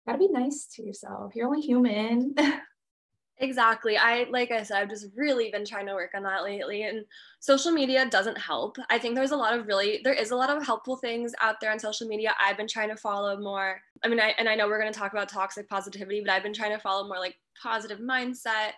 [0.06, 1.34] gotta be nice to yourself.
[1.36, 2.36] You're only human.
[3.40, 3.98] Exactly.
[3.98, 6.84] I like I said, I've just really been trying to work on that lately.
[6.84, 7.04] And
[7.40, 8.78] social media doesn't help.
[8.90, 11.60] I think there's a lot of really there is a lot of helpful things out
[11.60, 12.36] there on social media.
[12.40, 13.82] I've been trying to follow more.
[14.04, 16.54] I mean, I and I know we're gonna talk about toxic positivity, but I've been
[16.54, 18.74] trying to follow more like positive mindset,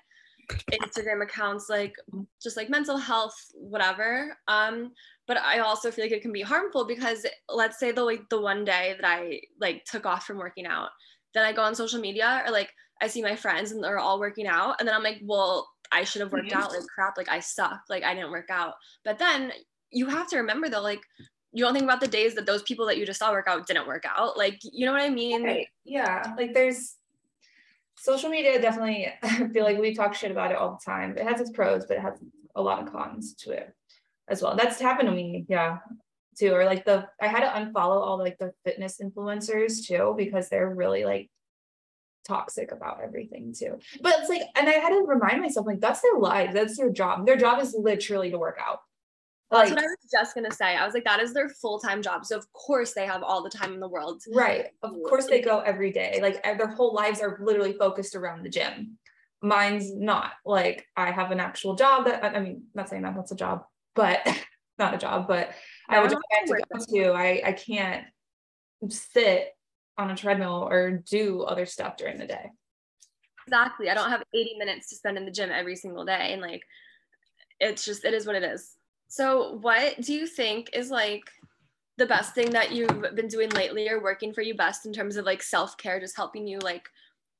[0.71, 1.93] Instagram accounts, like
[2.41, 4.38] just like mental health, whatever.
[4.47, 4.91] Um,
[5.27, 8.39] but I also feel like it can be harmful because let's say the like the
[8.39, 10.89] one day that I like took off from working out,
[11.34, 14.19] then I go on social media or like I see my friends and they're all
[14.19, 14.75] working out.
[14.79, 17.17] And then I'm like, well, I should have worked out like crap.
[17.17, 17.81] Like I suck.
[17.89, 18.73] Like I didn't work out.
[19.03, 19.51] But then
[19.91, 21.01] you have to remember though, like
[21.51, 23.65] you don't think about the days that those people that you just saw work out
[23.65, 24.38] didn't work out.
[24.38, 25.43] Like, you know what I mean?
[25.43, 25.67] Right.
[25.86, 26.34] Yeah.
[26.38, 26.95] Like there's
[27.97, 31.17] social media definitely I feel like we talk shit about it all the time.
[31.17, 32.19] It has its pros, but it has
[32.55, 33.73] a lot of cons to it
[34.27, 34.55] as well.
[34.55, 35.45] That's happened to me.
[35.47, 35.79] Yeah.
[36.38, 36.53] Too.
[36.53, 40.69] Or like the I had to unfollow all like the fitness influencers too because they're
[40.69, 41.29] really like
[42.25, 43.77] toxic about everything too.
[44.01, 46.91] But it's like, and I had to remind myself, like, that's their life, that's their
[46.91, 47.25] job.
[47.25, 48.79] Their job is literally to work out.
[49.56, 50.76] Like, that's what I was just gonna say.
[50.76, 52.26] I was like, that is their full-time job.
[52.26, 54.24] So of course they have all the time in the world.
[54.34, 54.68] Right.
[54.84, 56.20] Of course they go every day.
[56.22, 58.98] Like their whole lives are literally focused around the gym.
[59.41, 60.32] Mine's not.
[60.46, 63.63] Like I have an actual job that I mean, not saying that that's a job,
[63.96, 64.28] but
[64.78, 65.52] not a job, but
[65.89, 67.12] I have a have to go to.
[67.13, 68.06] I I can't
[68.89, 69.50] sit
[69.98, 72.52] on a treadmill or do other stuff during the day.
[73.48, 73.89] Exactly.
[73.89, 76.34] I don't have 80 minutes to spend in the gym every single day.
[76.34, 76.63] And like,
[77.60, 78.76] it's just, it is what it is.
[79.15, 81.23] So, what do you think is like
[81.95, 85.15] the best thing that you've been doing lately or working for you best in terms
[85.15, 86.89] of like self care, just helping you like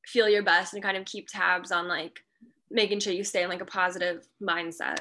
[0.05, 2.17] feel your best and kind of keep tabs on like
[2.71, 4.99] making sure you stay in like a positive mindset?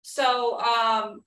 [0.00, 1.22] So, um,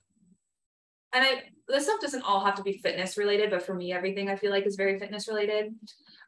[1.12, 4.28] and I this stuff doesn't all have to be fitness related, but for me, everything
[4.28, 5.72] I feel like is very fitness related.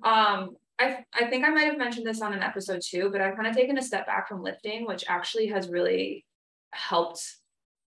[0.04, 3.34] Um, I I think I might have mentioned this on an episode too, but I've
[3.34, 6.24] kind of taken a step back from lifting, which actually has really
[6.70, 7.38] helped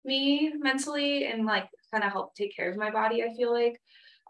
[0.06, 3.22] me mentally and like kind of help take care of my body.
[3.22, 3.80] I feel like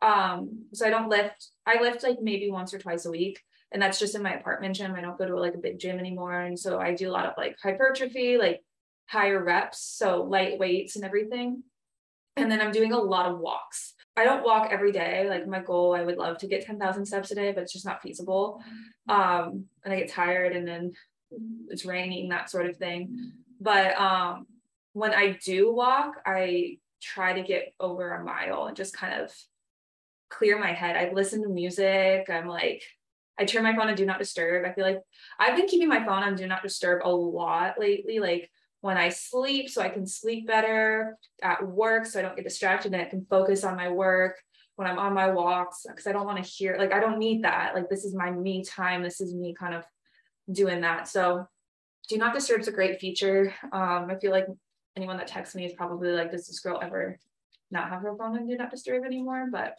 [0.03, 1.49] um so I don't lift.
[1.67, 3.41] I lift like maybe once or twice a week
[3.73, 4.95] and that's just in my apartment gym.
[4.95, 6.41] I don't go to like a big gym anymore.
[6.41, 8.63] And so I do a lot of like hypertrophy, like
[9.09, 11.63] higher reps, so light weights and everything.
[12.37, 13.95] And then I'm doing a lot of walks.
[14.17, 15.29] I don't walk every day.
[15.29, 17.85] Like my goal, I would love to get 10,000 steps a day, but it's just
[17.85, 18.63] not feasible.
[19.09, 20.93] Um, and I get tired and then
[21.69, 23.33] it's raining, that sort of thing.
[23.61, 24.47] But um,
[24.97, 29.31] when I do walk, I try to get over a mile and just kind of
[30.31, 30.97] clear my head.
[30.97, 32.31] I listen to music.
[32.31, 32.83] I'm like,
[33.39, 34.65] I turn my phone on do not disturb.
[34.65, 35.01] I feel like
[35.39, 38.21] I've been keeping my phone on do not disturb a lot lately.
[38.21, 42.47] Like when I sleep so I can sleep better at work so I don't get
[42.47, 44.39] distracted and I can focus on my work
[44.77, 47.45] when I'm on my walks because I don't want to hear like I don't need
[47.45, 49.85] that like this is my me time this is me kind of
[50.51, 51.47] doing that so
[52.09, 54.47] do not disturb is a great feature um I feel like
[54.97, 57.19] anyone that texts me is probably like does this girl ever
[57.71, 59.79] not have her phone and do not disturb anymore but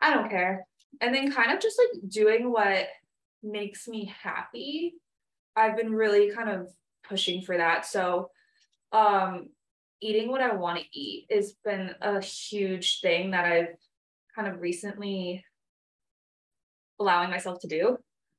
[0.00, 0.66] I don't care
[1.00, 2.86] and then kind of just like doing what
[3.42, 4.94] makes me happy
[5.56, 6.68] I've been really kind of
[7.08, 7.86] pushing for that.
[7.86, 8.30] So
[8.92, 9.48] um
[10.00, 13.76] eating what I want to eat has been a huge thing that I've
[14.34, 15.44] kind of recently
[17.00, 17.96] allowing myself to do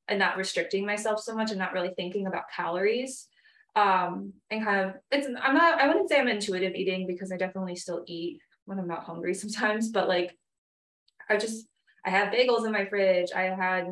[0.08, 3.28] and not restricting myself so much and not really thinking about calories.
[3.76, 7.38] Um, and kind of it's I'm not I wouldn't say I'm intuitive eating because I
[7.38, 10.38] definitely still eat when I'm not hungry sometimes, but like
[11.30, 11.68] I just
[12.06, 13.32] I have bagels in my fridge.
[13.36, 13.88] I had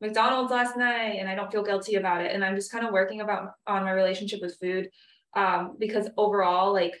[0.00, 2.32] McDonald's last night and I don't feel guilty about it.
[2.32, 4.90] And I'm just kind of working about on my relationship with food
[5.34, 6.94] um, because overall, like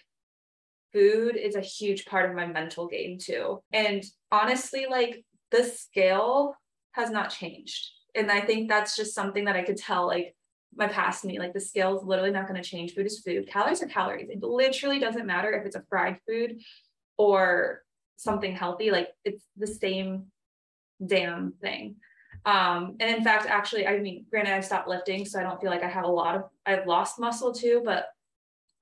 [0.92, 3.62] food is a huge part of my mental game too.
[3.72, 4.02] And
[4.32, 6.54] honestly, like the scale
[6.92, 7.90] has not changed.
[8.14, 10.34] And I think that's just something that I could tell like
[10.74, 12.94] my past me, like the scale is literally not going to change.
[12.94, 13.48] Food is food.
[13.48, 14.28] Calories are calories.
[14.30, 16.60] It literally doesn't matter if it's a fried food
[17.16, 17.82] or
[18.16, 18.90] something healthy.
[18.90, 20.26] Like it's the same
[21.04, 21.96] damn thing.
[22.44, 25.70] Um, and in fact, actually, I mean, granted, I stopped lifting, so I don't feel
[25.70, 28.06] like I have a lot of, I've lost muscle too, but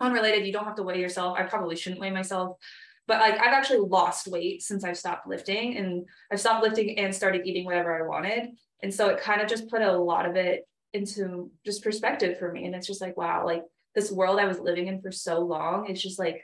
[0.01, 1.39] unrelated, you don't have to weigh yourself.
[1.39, 2.59] I probably shouldn't weigh myself.
[3.07, 7.15] But like I've actually lost weight since I've stopped lifting and I've stopped lifting and
[7.15, 8.51] started eating whatever I wanted.
[8.83, 10.67] And so it kind of just put a lot of it
[10.97, 12.67] into just perspective for me.
[12.67, 13.63] And it's just like, wow, like
[13.95, 16.43] this world I was living in for so long, it's just like,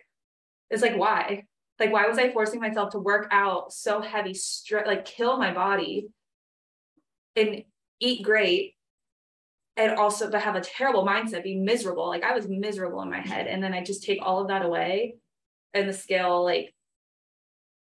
[0.71, 1.45] it's like, why?
[1.79, 4.37] Like, why was I forcing myself to work out so heavy,
[4.87, 6.09] like kill my body
[7.35, 7.65] and
[7.99, 8.75] eat great
[9.77, 12.07] and also but have a terrible mindset, be miserable.
[12.07, 13.47] Like I was miserable in my head.
[13.47, 15.17] And then I just take all of that away
[15.75, 16.75] and the scale like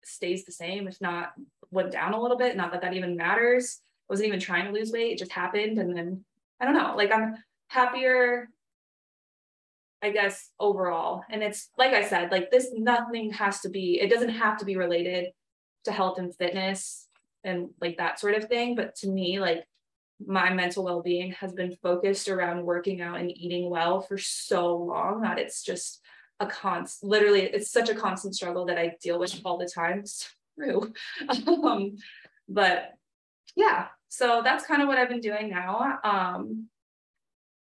[0.02, 1.32] stays the same, if not
[1.70, 2.56] went down a little bit.
[2.56, 3.80] Not that that even matters.
[4.08, 5.12] I wasn't even trying to lose weight.
[5.12, 5.78] It just happened.
[5.78, 6.24] And then
[6.60, 7.36] I don't know, like I'm
[7.68, 8.48] happier,
[10.02, 11.24] I guess, overall.
[11.30, 14.64] And it's like I said, like this, nothing has to be, it doesn't have to
[14.64, 15.32] be related
[15.84, 17.08] to health and fitness
[17.42, 18.74] and like that sort of thing.
[18.74, 19.64] But to me, like
[20.24, 25.22] my mental well-being has been focused around working out and eating well for so long
[25.22, 26.00] that it's just
[26.40, 29.98] a constant literally it's such a constant struggle that i deal with all the time
[30.00, 30.92] it's true
[31.46, 31.96] um,
[32.48, 32.92] but
[33.56, 33.86] yeah
[34.16, 36.68] so that's kind of what i've been doing now um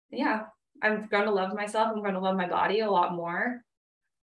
[0.10, 0.44] yeah
[0.82, 3.62] i'm going to love myself i'm going to love my body a lot more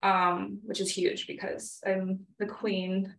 [0.02, 3.14] um which is huge because i'm the queen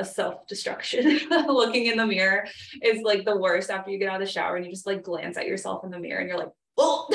[0.00, 1.20] of self-destruction.
[1.30, 2.48] Looking in the mirror
[2.82, 5.04] is like the worst after you get out of the shower and you just like
[5.04, 7.06] glance at yourself in the mirror and you're like, oh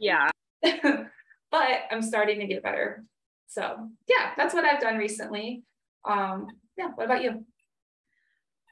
[0.00, 0.30] yeah.
[0.62, 3.04] but I'm starting to get better.
[3.48, 5.64] So yeah, that's what I've done recently.
[6.04, 7.44] Um, yeah, what about you?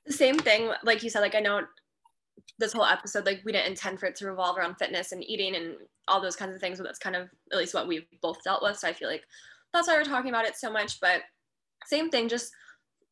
[0.06, 1.62] The same thing, like you said, like I know
[2.58, 5.56] this whole episode, like we didn't intend for it to revolve around fitness and eating
[5.56, 5.74] and
[6.08, 8.62] all those kinds of things, but that's kind of at least what we've both dealt
[8.62, 8.78] with.
[8.78, 9.24] So I feel like
[9.72, 11.00] that's why we're talking about it so much.
[11.00, 11.22] But
[11.86, 12.52] same thing, just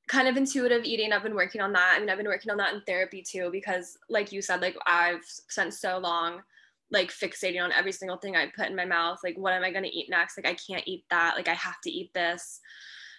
[0.07, 1.13] kind of intuitive eating.
[1.13, 1.95] I've been working on that.
[1.97, 4.77] I mean, I've been working on that in therapy too, because like you said, like
[4.87, 6.43] I've spent so long
[6.91, 9.19] like fixating on every single thing I put in my mouth.
[9.25, 10.37] Like, what am I going to eat next?
[10.37, 11.35] Like, I can't eat that.
[11.37, 12.61] Like, I have to eat this.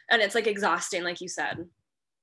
[0.09, 1.65] And it's like exhausting, like you said.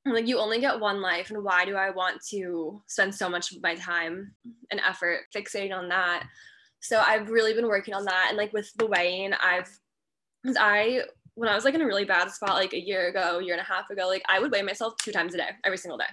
[0.04, 1.30] Like, you only get one life.
[1.30, 4.34] And why do I want to spend so much of my time
[4.70, 6.24] and effort fixating on that?
[6.80, 8.26] So, I've really been working on that.
[8.28, 9.68] And like with the weighing, I've,
[10.42, 11.02] because I
[11.34, 13.62] when I was like in a really bad spot like a year ago, year and
[13.62, 16.04] a half ago, like I would weigh myself two times a day, every single day.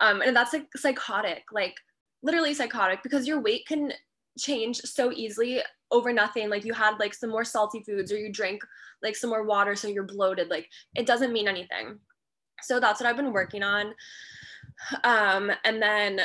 [0.00, 1.74] Um, and that's like psychotic, like
[2.22, 3.92] literally psychotic because your weight can
[4.38, 6.48] change so easily over nothing.
[6.48, 8.62] Like you had like some more salty foods or you drink
[9.02, 10.48] like some more water so you're bloated.
[10.48, 11.98] Like it doesn't mean anything.
[12.62, 13.94] So that's what I've been working on.
[15.04, 16.20] Um, and then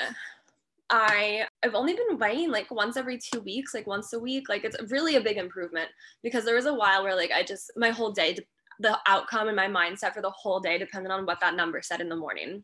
[0.89, 4.50] I I've only been weighing like once every two weeks, like once a week.
[4.50, 5.89] Like it's really a big improvement
[6.22, 8.38] because there was a while where like I just my whole day,
[8.80, 12.02] the outcome and my mindset for the whole day depended on what that number said
[12.02, 12.63] in the morning.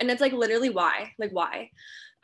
[0.00, 1.70] And it's like literally why, like why.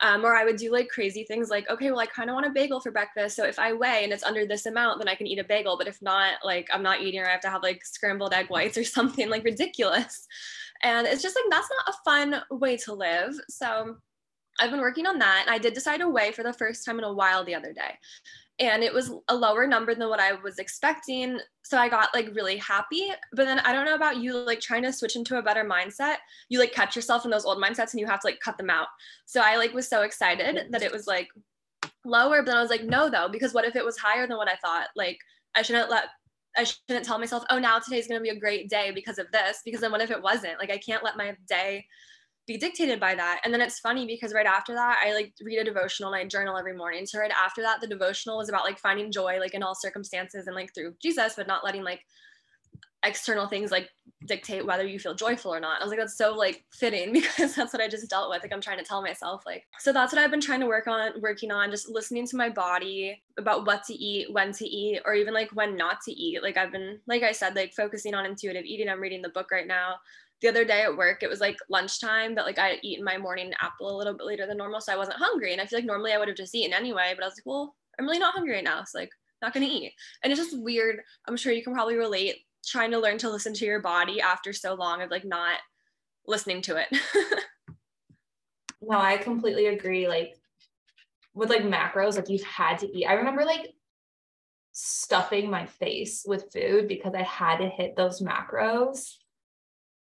[0.01, 2.45] Um, or I would do like crazy things like, okay, well, I kind of want
[2.45, 3.35] a bagel for breakfast.
[3.35, 5.77] So if I weigh and it's under this amount, then I can eat a bagel.
[5.77, 8.49] But if not, like I'm not eating or I have to have like scrambled egg
[8.49, 10.27] whites or something like ridiculous.
[10.81, 13.33] And it's just like that's not a fun way to live.
[13.49, 13.95] So
[14.59, 15.43] I've been working on that.
[15.45, 17.73] And I did decide to weigh for the first time in a while the other
[17.73, 17.97] day.
[18.59, 21.39] And it was a lower number than what I was expecting.
[21.63, 23.09] So I got like really happy.
[23.33, 26.17] But then I don't know about you, like trying to switch into a better mindset.
[26.49, 28.69] You like catch yourself in those old mindsets and you have to like cut them
[28.69, 28.87] out.
[29.25, 31.29] So I like was so excited that it was like
[32.05, 32.43] lower.
[32.43, 34.49] But then I was like, no, though, because what if it was higher than what
[34.49, 34.89] I thought?
[34.95, 35.17] Like
[35.55, 36.05] I shouldn't let
[36.55, 39.61] I shouldn't tell myself, oh, now today's to be a great day because of this.
[39.65, 40.59] Because then what if it wasn't?
[40.59, 41.85] Like, I can't let my day
[42.45, 43.41] be dictated by that.
[43.43, 46.27] And then it's funny because right after that, I like read a devotional and I
[46.27, 47.05] journal every morning.
[47.05, 50.47] So right after that, the devotional was about like finding joy like in all circumstances
[50.47, 52.01] and like through Jesus, but not letting like
[53.05, 53.89] external things like
[54.27, 55.81] dictate whether you feel joyful or not.
[55.81, 58.41] I was like, that's so like fitting because that's what I just dealt with.
[58.41, 60.87] Like I'm trying to tell myself like, so that's what I've been trying to work
[60.87, 65.01] on, working on just listening to my body about what to eat, when to eat,
[65.05, 66.41] or even like when not to eat.
[66.41, 68.89] Like I've been, like I said, like focusing on intuitive eating.
[68.89, 69.95] I'm reading the book right now
[70.43, 73.17] the other day at work, it was like lunchtime, but like I had eaten my
[73.17, 74.81] morning apple a little bit later than normal.
[74.81, 75.53] So I wasn't hungry.
[75.53, 77.45] And I feel like normally I would have just eaten anyway, but I was like,
[77.45, 78.83] well, I'm really not hungry right now.
[78.83, 79.09] So like
[79.41, 79.93] not gonna eat.
[80.21, 80.99] And it's just weird.
[81.25, 84.51] I'm sure you can probably relate trying to learn to listen to your body after
[84.51, 85.59] so long of like not
[86.27, 86.87] listening to it.
[88.81, 90.09] no, I completely agree.
[90.09, 90.35] Like
[91.33, 93.05] with like macros, like you've had to eat.
[93.05, 93.73] I remember like
[94.73, 99.13] stuffing my face with food because I had to hit those macros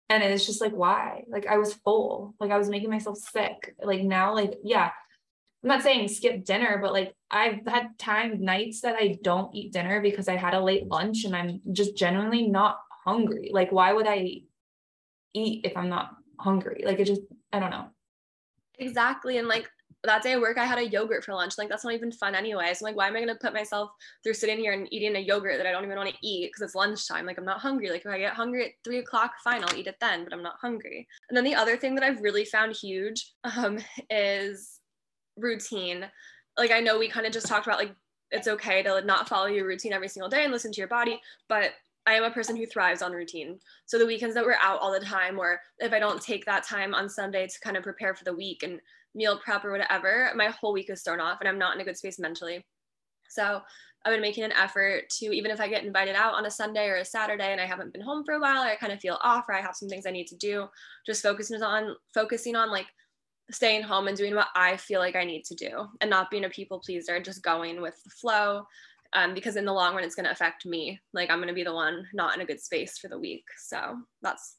[0.09, 1.25] and it's just like why?
[1.29, 2.35] Like i was full.
[2.41, 3.75] Like i was making myself sick.
[3.83, 4.91] Like now like yeah.
[5.63, 9.73] I'm not saying skip dinner but like i've had time nights that i don't eat
[9.73, 13.51] dinner because i had a late lunch and i'm just genuinely not hungry.
[13.53, 14.43] Like why would i
[15.33, 16.83] eat if i'm not hungry?
[16.85, 17.87] Like it just i don't know.
[18.79, 19.39] Exactly.
[19.39, 19.71] And like
[20.07, 21.57] that day at work, I had a yogurt for lunch.
[21.59, 22.73] Like, that's not even fun anyway.
[22.75, 23.91] So, I'm like, why am I to put myself
[24.23, 26.63] through sitting here and eating a yogurt that I don't even want to eat because
[26.63, 27.27] it's lunchtime?
[27.27, 27.91] Like, I'm not hungry.
[27.91, 30.43] Like, if I get hungry at three o'clock, fine, I'll eat it then, but I'm
[30.43, 31.07] not hungry.
[31.29, 33.79] And then the other thing that I've really found huge um,
[34.11, 34.81] is
[35.37, 36.07] routine.
[36.59, 37.95] Like, I know we kind of just talked about like
[38.31, 41.21] it's okay to not follow your routine every single day and listen to your body,
[41.49, 41.73] but
[42.07, 43.59] I am a person who thrives on routine.
[43.87, 46.65] So the weekends that we're out all the time, or if I don't take that
[46.65, 48.81] time on Sunday to kind of prepare for the week and
[49.15, 51.85] meal prep or whatever, my whole week is thrown off and I'm not in a
[51.85, 52.65] good space mentally.
[53.29, 53.61] So
[54.05, 56.89] I've been making an effort to, even if I get invited out on a Sunday
[56.89, 59.01] or a Saturday and I haven't been home for a while, or I kind of
[59.01, 60.67] feel off or I have some things I need to do,
[61.07, 62.87] just focusing on focusing on like
[63.51, 66.45] staying home and doing what I feel like I need to do and not being
[66.45, 68.65] a people pleaser, just going with the flow.
[69.15, 71.01] Um, because in the long run, it's going to affect me.
[71.13, 73.45] Like I'm going to be the one not in a good space for the week.
[73.65, 74.57] So that's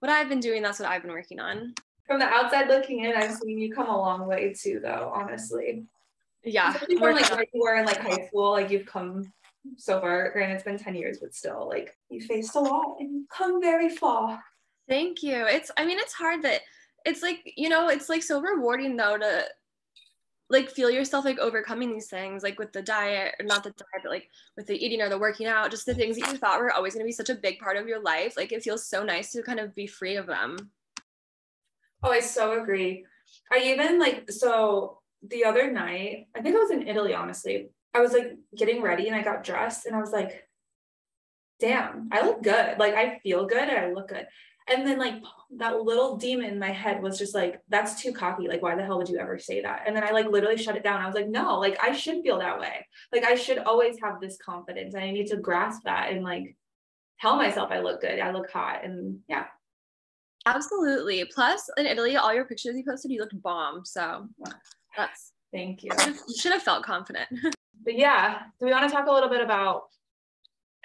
[0.00, 0.62] what I've been doing.
[0.62, 1.74] That's what I've been working on.
[2.06, 5.84] From the outside looking in, I've seen you come a long way too, though, honestly.
[6.42, 6.72] Yeah.
[6.72, 9.32] From like where you were in like high school, like you've come
[9.76, 10.30] so far.
[10.32, 13.60] Granted, it's been 10 years, but still, like you faced a lot and you've come
[13.60, 14.42] very far.
[14.86, 15.46] Thank you.
[15.46, 16.60] It's, I mean, it's hard that
[17.04, 19.44] it's like you know it's like so rewarding though to
[20.50, 24.02] like feel yourself like overcoming these things like with the diet or not the diet
[24.02, 26.60] but like with the eating or the working out just the things that you thought
[26.60, 28.86] were always going to be such a big part of your life like it feels
[28.86, 30.56] so nice to kind of be free of them
[32.04, 33.04] oh i so agree
[33.52, 34.98] i even like so
[35.28, 39.08] the other night i think i was in italy honestly i was like getting ready
[39.08, 40.46] and i got dressed and i was like
[41.60, 44.26] damn i look good like i feel good and i look good
[44.66, 45.22] and then like
[45.58, 48.48] that little demon in my head was just like, that's too cocky.
[48.48, 49.82] Like, why the hell would you ever say that?
[49.86, 51.02] And then I like literally shut it down.
[51.02, 52.86] I was like, no, like I should feel that way.
[53.12, 54.94] Like I should always have this confidence.
[54.94, 56.56] And I need to grasp that and like
[57.20, 58.84] tell myself I look good, I look hot.
[58.84, 59.44] And yeah.
[60.46, 61.24] Absolutely.
[61.34, 63.84] Plus in Italy, all your pictures you posted, you looked bomb.
[63.84, 64.28] So
[64.96, 65.90] that's thank you.
[66.28, 67.28] You should have felt confident.
[67.84, 69.84] but yeah, do we want to talk a little bit about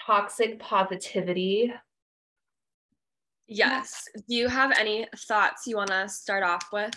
[0.05, 1.73] toxic positivity?
[3.47, 4.05] Yes.
[4.15, 6.93] Do you have any thoughts you want to start off with?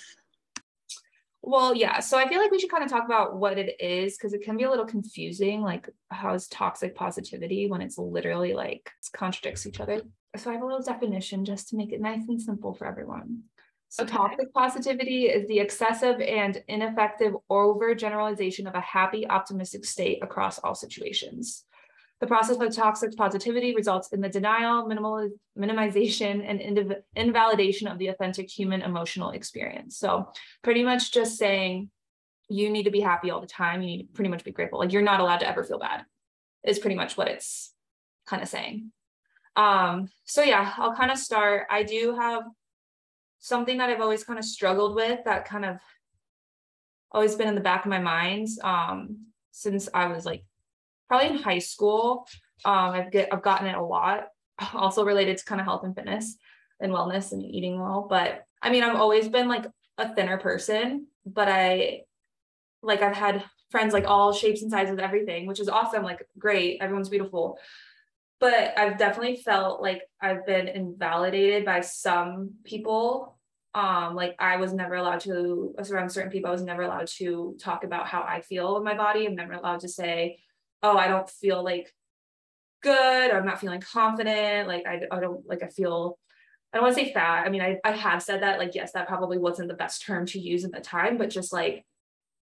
[1.40, 1.98] Well, yeah.
[1.98, 4.42] So I feel like we should kind of talk about what it is because it
[4.42, 5.60] can be a little confusing.
[5.60, 10.02] Like, how is toxic positivity when it's literally like it contradicts each other?
[10.36, 13.42] So I have a little definition just to make it nice and simple for everyone.
[13.88, 14.16] So okay.
[14.16, 20.74] toxic positivity is the excessive and ineffective overgeneralization of a happy, optimistic state across all
[20.74, 21.64] situations.
[22.22, 25.28] The process of toxic positivity results in the denial, minimal,
[25.58, 29.98] minimization, and indiv- invalidation of the authentic human emotional experience.
[29.98, 30.28] So,
[30.62, 31.90] pretty much just saying
[32.48, 33.82] you need to be happy all the time.
[33.82, 34.78] You need to pretty much be grateful.
[34.78, 36.04] Like, you're not allowed to ever feel bad,
[36.64, 37.74] is pretty much what it's
[38.26, 38.92] kind of saying.
[39.56, 41.66] Um, so, yeah, I'll kind of start.
[41.70, 42.44] I do have
[43.38, 45.76] something that I've always kind of struggled with that kind of
[47.10, 50.44] always been in the back of my mind um, since I was like
[51.08, 52.26] probably in high school.
[52.64, 54.28] Um, I've get I've gotten it a lot,
[54.74, 56.36] also related to kind of health and fitness
[56.80, 58.06] and wellness and eating well.
[58.08, 59.66] But I mean, I've always been like
[59.98, 62.02] a thinner person, but I
[62.82, 66.02] like I've had friends like all shapes and sizes, everything, which is awesome.
[66.02, 67.58] Like great, everyone's beautiful.
[68.42, 73.38] But I've definitely felt like I've been invalidated by some people
[73.74, 77.56] um like i was never allowed to around certain people i was never allowed to
[77.58, 80.36] talk about how i feel with my body i'm never allowed to say
[80.82, 81.92] oh, I don't feel like
[82.82, 84.68] good, or I'm not feeling confident.
[84.68, 86.18] Like I, I don't like I feel
[86.72, 87.46] I don't want to say fat.
[87.46, 90.24] I mean, I, I have said that, like, yes, that probably wasn't the best term
[90.26, 91.84] to use at the time, but just like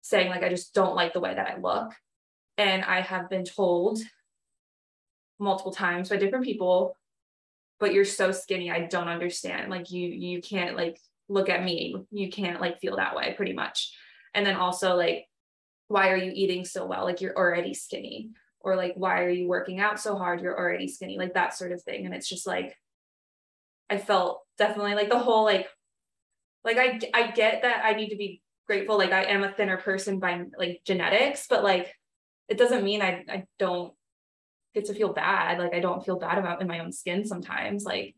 [0.01, 1.93] saying, like, I just don't like the way that I look.
[2.57, 3.99] And I have been told
[5.45, 6.97] multiple times by different people,
[7.79, 9.71] but you're so skinny, I don't understand.
[9.71, 11.97] Like you, you can't like look at me.
[12.11, 13.93] You can't like feel that way pretty much.
[14.35, 15.27] And then also like
[15.89, 17.05] why are you eating so well?
[17.05, 18.31] Like you're already skinny.
[18.61, 20.41] Or like, why are you working out so hard?
[20.41, 22.07] You're already skinny, like that sort of thing.
[22.07, 22.77] And it's just like,
[23.91, 25.69] I felt definitely like the whole like,
[26.65, 28.97] like I I get that I need to be grateful.
[28.97, 31.95] Like I am a thinner person by like genetics, but like
[32.49, 33.93] it doesn't mean I I don't
[34.75, 35.59] get to feel bad.
[35.59, 37.85] Like I don't feel bad about in my own skin sometimes.
[37.85, 38.15] Like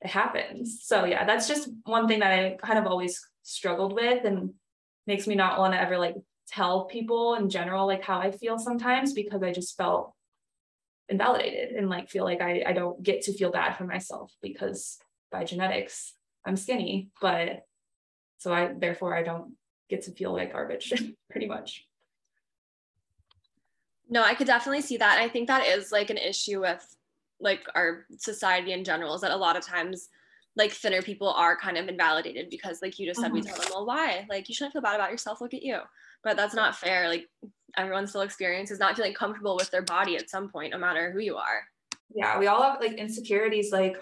[0.00, 0.80] it happens.
[0.82, 4.54] So yeah, that's just one thing that I kind of always struggled with and
[5.06, 6.16] makes me not want to ever like
[6.48, 10.14] tell people in general like how I feel sometimes because I just felt
[11.08, 14.98] invalidated and like feel like I, I don't get to feel bad for myself because
[15.30, 17.64] by genetics I'm skinny, but
[18.38, 19.54] so I therefore I don't
[19.88, 20.92] get to feel like garbage
[21.30, 21.85] pretty much.
[24.08, 25.18] No, I could definitely see that.
[25.18, 26.96] I think that is like an issue with
[27.40, 30.08] like our society in general is that a lot of times
[30.54, 33.46] like thinner people are kind of invalidated because like you just said we Mhm.
[33.46, 34.26] tell them well why?
[34.30, 35.40] Like you shouldn't feel bad about yourself.
[35.40, 35.80] Look at you.
[36.22, 37.08] But that's not fair.
[37.08, 37.28] Like
[37.76, 41.18] everyone still experiences not feeling comfortable with their body at some point no matter who
[41.20, 41.62] you are.
[42.14, 43.96] Yeah, we all have like insecurities, like,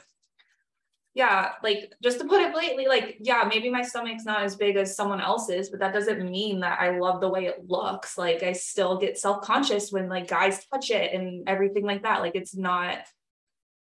[1.14, 4.74] yeah, like just to put it blatantly, like, yeah, maybe my stomach's not as big
[4.76, 8.18] as someone else's, but that doesn't mean that I love the way it looks.
[8.18, 12.20] Like, I still get self conscious when like guys touch it and everything like that.
[12.20, 12.98] Like, it's not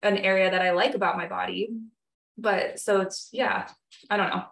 [0.02, 1.70] an area that I like about my body.
[2.38, 3.68] But so it's, yeah,
[4.08, 4.44] I don't know.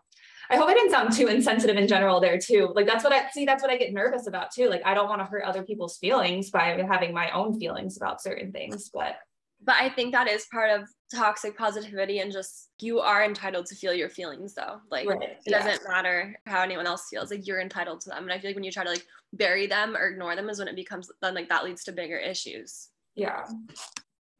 [0.50, 2.72] I hope I didn't sound too insensitive in general there too.
[2.74, 3.46] Like that's what I see.
[3.46, 4.68] That's what I get nervous about too.
[4.68, 8.22] Like I don't want to hurt other people's feelings by having my own feelings about
[8.22, 8.90] certain things.
[8.92, 9.16] But
[9.62, 13.74] but i think that is part of toxic positivity and just you are entitled to
[13.76, 17.60] feel your feelings though like Right, it doesn't matter how anyone else feels like you're
[17.60, 20.08] entitled to them and i feel like when you try to like bury them or
[20.08, 23.44] ignore them is when it becomes then like that leads to bigger issues Yeah.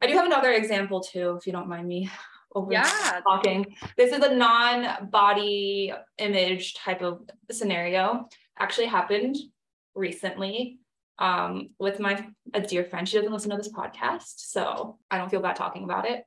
[0.01, 2.07] I do have another example too, if you don't mind me
[2.53, 3.19] over Yeah.
[3.23, 3.75] talking.
[3.97, 8.27] This is a non-body image type of scenario.
[8.59, 9.35] Actually happened
[9.95, 10.77] recently
[11.17, 13.09] um, with my a dear friend.
[13.09, 16.23] She doesn't listen to this podcast, so I don't feel bad talking about it.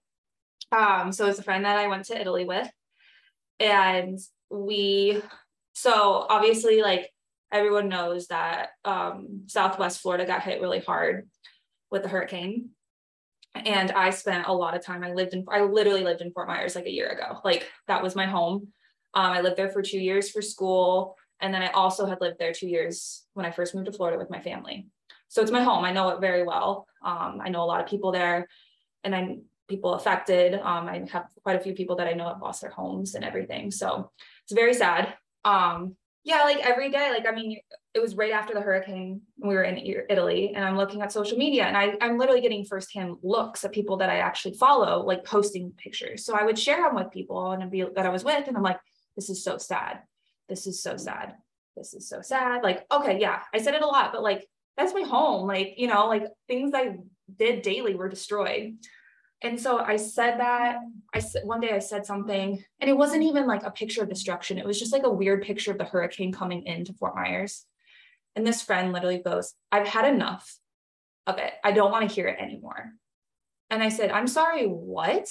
[0.73, 2.71] Um, so it's a friend that I went to Italy with,
[3.59, 4.19] and
[4.51, 5.21] we
[5.73, 7.11] so obviously like
[7.53, 11.29] everyone knows that um, Southwest Florida got hit really hard
[11.91, 12.71] with the hurricane.
[13.55, 15.03] And I spent a lot of time.
[15.03, 17.41] I lived in, I literally lived in Fort Myers like a year ago.
[17.45, 18.69] Like that was my home.
[19.15, 21.17] Um, I lived there for two years for school.
[21.41, 24.19] And then I also had lived there two years when I first moved to Florida
[24.19, 24.87] with my family.
[25.29, 25.85] So it's my home.
[25.85, 26.87] I know it very well.
[27.05, 28.47] Um, I know a lot of people there
[29.03, 29.39] and I
[29.71, 30.55] people affected.
[30.55, 33.25] Um, I have quite a few people that I know have lost their homes and
[33.25, 33.71] everything.
[33.71, 34.11] So
[34.45, 35.15] it's very sad.
[35.47, 37.59] Um, yeah, like every day, like I mean,
[37.95, 39.23] it was right after the hurricane.
[39.39, 39.79] We were in
[40.11, 43.73] Italy, and I'm looking at social media, and I, I'm literally getting firsthand looks at
[43.73, 46.27] people that I actually follow, like posting pictures.
[46.27, 48.63] So I would share them with people, and be that I was with, and I'm
[48.63, 48.81] like,
[49.17, 50.01] this is so sad.
[50.49, 51.37] This is so sad.
[51.75, 52.63] This is so sad.
[52.63, 54.47] Like, okay, yeah, I said it a lot, but like
[54.77, 55.47] that's my home.
[55.47, 56.99] Like, you know, like things I
[57.39, 58.77] did daily were destroyed.
[59.43, 60.81] And so I said that
[61.15, 64.09] I said one day I said something, and it wasn't even like a picture of
[64.09, 64.59] destruction.
[64.59, 67.65] It was just like a weird picture of the hurricane coming into Fort Myers.
[68.37, 70.59] And this friend literally goes, I've had enough
[71.27, 71.53] of it.
[71.65, 72.93] I don't want to hear it anymore.
[73.71, 75.29] And I said, I'm sorry, what?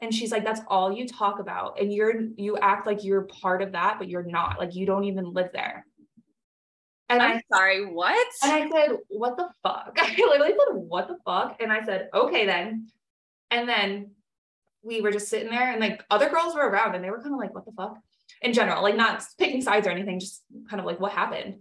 [0.00, 1.80] And she's like, that's all you talk about.
[1.80, 4.58] And you're you act like you're part of that, but you're not.
[4.58, 5.84] Like you don't even live there.
[7.10, 9.96] And I i'm sorry what and I said, what the fuck?
[9.98, 11.56] I literally said, what the fuck?
[11.60, 12.88] And I said, okay then.
[13.50, 14.10] And then
[14.82, 17.34] we were just sitting there and like other girls were around and they were kind
[17.34, 17.98] of like, what the fuck?
[18.42, 21.60] In general, like not picking sides or anything, just kind of like what happened.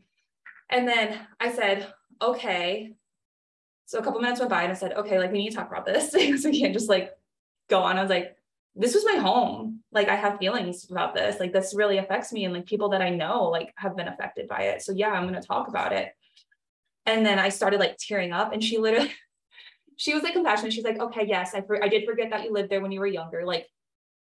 [0.69, 2.93] And then I said, okay.
[3.85, 5.69] So a couple minutes went by and I said, okay, like we need to talk
[5.69, 6.11] about this.
[6.41, 7.11] so we can't just like
[7.69, 7.97] go on.
[7.97, 8.35] I was like,
[8.75, 9.79] this was my home.
[9.91, 11.39] Like I have feelings about this.
[11.39, 12.45] Like this really affects me.
[12.45, 14.83] And like people that I know like have been affected by it.
[14.83, 16.13] So yeah, I'm gonna talk about it.
[17.05, 19.13] And then I started like tearing up and she literally
[19.97, 20.73] she was like compassionate.
[20.73, 22.99] She's like, okay, yes, I for- I did forget that you lived there when you
[22.99, 23.45] were younger.
[23.45, 23.67] Like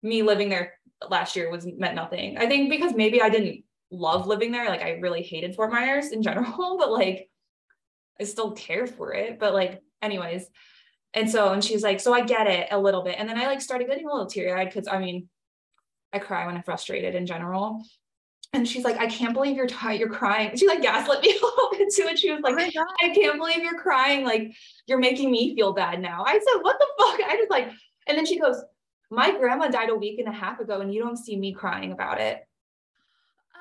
[0.04, 0.74] me living there
[1.08, 2.38] last year was meant nothing.
[2.38, 4.68] I think because maybe I didn't love living there.
[4.68, 7.30] Like I really hated Fort Myers in general, but like
[8.20, 9.40] I still care for it.
[9.40, 10.46] But like, anyways.
[11.14, 13.16] And so, and she's like, so I get it a little bit.
[13.18, 15.28] And then I like started getting a little teary eyed because I mean,
[16.14, 17.84] I cry when I'm frustrated in general.
[18.54, 20.56] And she's like, I can't believe you're tired, you're crying.
[20.58, 22.08] She like gaslit me a little bit too.
[22.08, 24.26] And she was oh like, god I can't believe you're crying.
[24.26, 24.52] Like
[24.88, 26.24] you're making me feel bad now.
[26.26, 27.20] I said, what the fuck?
[27.30, 27.70] I just like,
[28.08, 28.62] and then she goes,
[29.12, 31.92] my grandma died a week and a half ago and you don't see me crying
[31.92, 32.44] about it.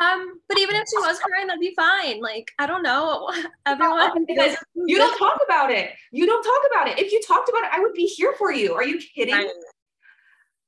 [0.01, 3.28] um but even if she was crying that'd be fine like i don't know
[3.66, 5.91] everyone because You don't talk about it.
[6.12, 6.99] You don't talk about it.
[6.99, 8.74] If you talked about it, I would be here for you.
[8.74, 9.34] Are you kidding?
[9.34, 9.51] Right.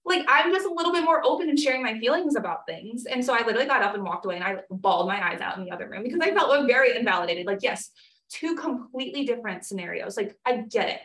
[0.04, 3.06] Like I'm just a little bit more open and sharing my feelings about things.
[3.06, 5.58] And so I literally got up and walked away and I bawled my eyes out
[5.58, 7.46] in the other room because I felt very invalidated.
[7.46, 7.90] Like, yes,
[8.30, 10.16] two completely different scenarios.
[10.16, 11.00] Like I get it.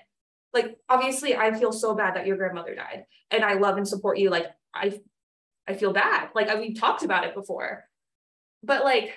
[0.54, 4.18] Like obviously I feel so bad that your grandmother died and I love and support
[4.18, 4.30] you.
[4.30, 5.00] Like I
[5.68, 6.30] I feel bad.
[6.34, 7.84] Like I, we talked about it before.
[8.64, 9.14] But like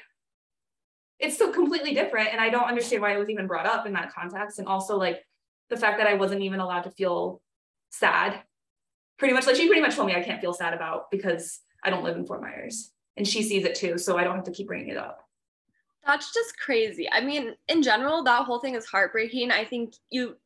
[1.19, 3.93] it's so completely different and i don't understand why it was even brought up in
[3.93, 5.25] that context and also like
[5.71, 7.41] the fact that i wasn't even allowed to feel
[7.91, 8.41] sad
[9.19, 11.91] pretty much like she pretty much told me i can't feel sad about because i
[11.91, 14.53] don't live in fort myers and she sees it too so i don't have to
[14.53, 15.29] keep bringing it up
[16.07, 17.07] That's just crazy.
[17.13, 19.51] I mean, in general, that whole thing is heartbreaking.
[19.51, 20.37] I think you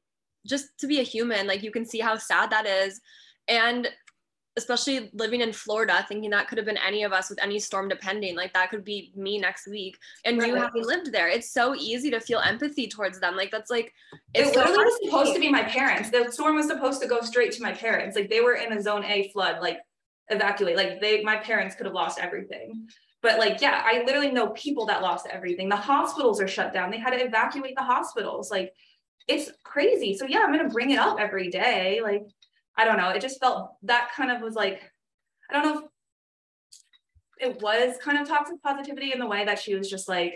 [0.45, 3.01] just to be a human, like you can see how sad that is.
[3.47, 3.89] And
[4.57, 7.89] especially living in Florida, thinking that could have been any of us with any storm
[7.89, 9.97] depending, like that could be me next week.
[10.25, 10.65] And you Right.
[10.65, 13.37] having lived there, it's so easy to feel empathy towards them.
[13.37, 13.93] Like that's like
[14.35, 17.09] it's it so literally was supposed to be my parents the storm was supposed to
[17.09, 19.79] go straight to my parents like they were in a zone a flood like
[20.33, 20.77] evacuate.
[20.77, 22.89] Like they, my parents could have lost everything.
[23.23, 25.69] But like, yeah, I literally know people that lost everything.
[25.69, 26.91] The hospitals are shut down.
[26.91, 28.51] They had to evacuate the hospitals.
[28.51, 28.73] Like,
[29.29, 30.17] it's crazy.
[30.17, 32.01] So yeah, I'm gonna bring it up every day.
[32.03, 32.23] Like,
[32.77, 33.11] I don't know.
[33.11, 34.81] It just felt that kind of was like,
[35.51, 35.89] I don't know
[37.39, 40.35] if it was kind of toxic positivity in the way that she was just like,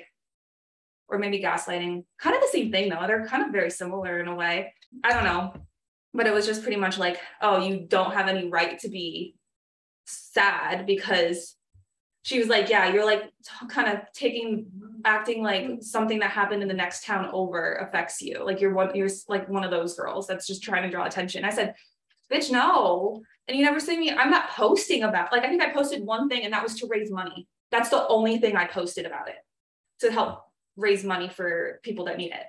[1.08, 2.04] or maybe gaslighting.
[2.18, 3.04] Kind of the same thing though.
[3.06, 4.74] They're kind of very similar in a way.
[5.04, 5.54] I don't know.
[6.12, 9.36] But it was just pretty much like, oh, you don't have any right to be
[10.06, 11.56] sad because
[12.22, 14.66] she was like, yeah, you're like t- kind of taking
[15.04, 18.44] acting like something that happened in the next town over affects you.
[18.44, 21.44] Like you're one, you're like one of those girls that's just trying to draw attention.
[21.44, 21.74] I said,
[22.32, 23.22] bitch, no.
[23.48, 24.10] And you never see me.
[24.10, 26.88] I'm not posting about like I think I posted one thing and that was to
[26.88, 27.46] raise money.
[27.70, 29.36] That's the only thing I posted about it
[30.00, 30.42] to help
[30.76, 32.46] raise money for people that need it.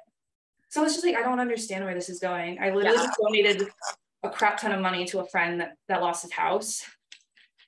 [0.70, 2.60] So it's just like I don't understand where this is going.
[2.60, 3.12] I literally yeah.
[3.22, 3.70] donated
[4.24, 6.84] a crap ton of money to a friend that, that lost his house.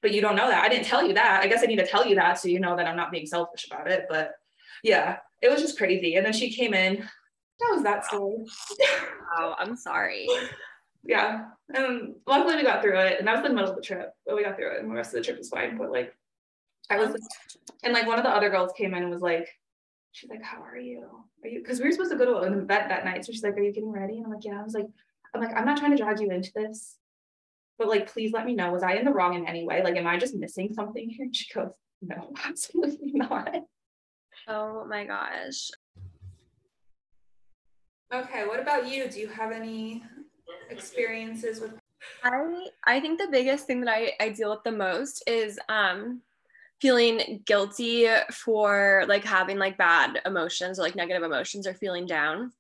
[0.02, 0.64] But you don't know that.
[0.64, 1.42] I didn't tell you that.
[1.44, 3.26] I guess I need to tell you that so you know that I'm not being
[3.26, 4.06] selfish about it.
[4.10, 4.32] But
[4.84, 6.16] yeah, it was just crazy.
[6.16, 6.98] And then she came in.
[7.60, 8.46] That was that story.
[9.38, 10.28] oh, I'm sorry.
[11.04, 11.46] yeah.
[11.74, 13.20] And luckily we got through it.
[13.20, 14.96] And that was the middle of the trip, but we got through it and the
[14.96, 15.78] rest of the trip was fine.
[15.78, 16.14] But like
[16.90, 17.16] I was
[17.84, 19.48] and like one of the other girls came in and was like,
[20.12, 21.08] she's like, How are you?
[21.44, 23.26] Are you because we were supposed to go to an event that night.
[23.26, 24.18] So she's like, Are you getting ready?
[24.18, 24.60] And I'm like, Yeah.
[24.60, 24.88] I was like,
[25.34, 26.98] I'm like, I'm not trying to drag you into this,
[27.78, 28.72] but like, please let me know.
[28.72, 29.84] Was I in the wrong in any way?
[29.84, 31.26] Like, am I just missing something here?
[31.26, 31.70] And she goes,
[32.02, 33.56] No, absolutely not.
[34.48, 35.70] Oh my gosh.
[38.12, 39.08] Okay, what about you?
[39.08, 40.04] Do you have any
[40.70, 41.74] experiences with
[42.24, 46.22] I I think the biggest thing that I, I deal with the most is um
[46.82, 52.52] feeling guilty for like having like bad emotions or like negative emotions or feeling down.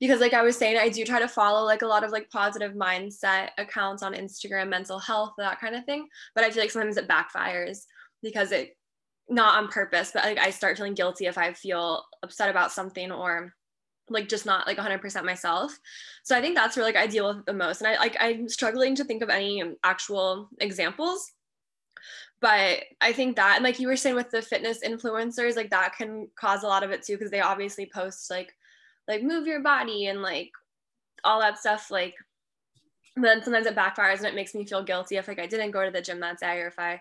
[0.00, 2.28] Because like i was saying i do try to follow like a lot of like
[2.28, 6.08] positive mindset accounts on instagram mental health that kind of thing.
[6.34, 7.84] But i feel like sometimes it backfires
[8.22, 8.76] because it
[9.28, 13.10] not on purpose but like i start feeling guilty if i feel upset about something
[13.10, 13.54] or
[14.10, 15.78] like just not like 100% myself
[16.22, 18.48] so i think that's where like i deal with the most and i like i'm
[18.48, 21.32] struggling to think of any um, actual examples
[22.44, 25.96] but I think that, and like you were saying with the fitness influencers, like that
[25.96, 28.54] can cause a lot of it too, because they obviously post like,
[29.08, 30.50] like move your body and like
[31.24, 31.90] all that stuff.
[31.90, 32.14] Like,
[33.16, 35.86] then sometimes it backfires and it makes me feel guilty if like I didn't go
[35.86, 37.00] to the gym that day or if I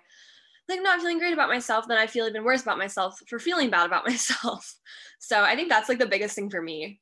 [0.69, 3.69] like not feeling great about myself, then I feel even worse about myself for feeling
[3.69, 4.75] bad about myself.
[5.19, 6.99] So I think that's like the biggest thing for me.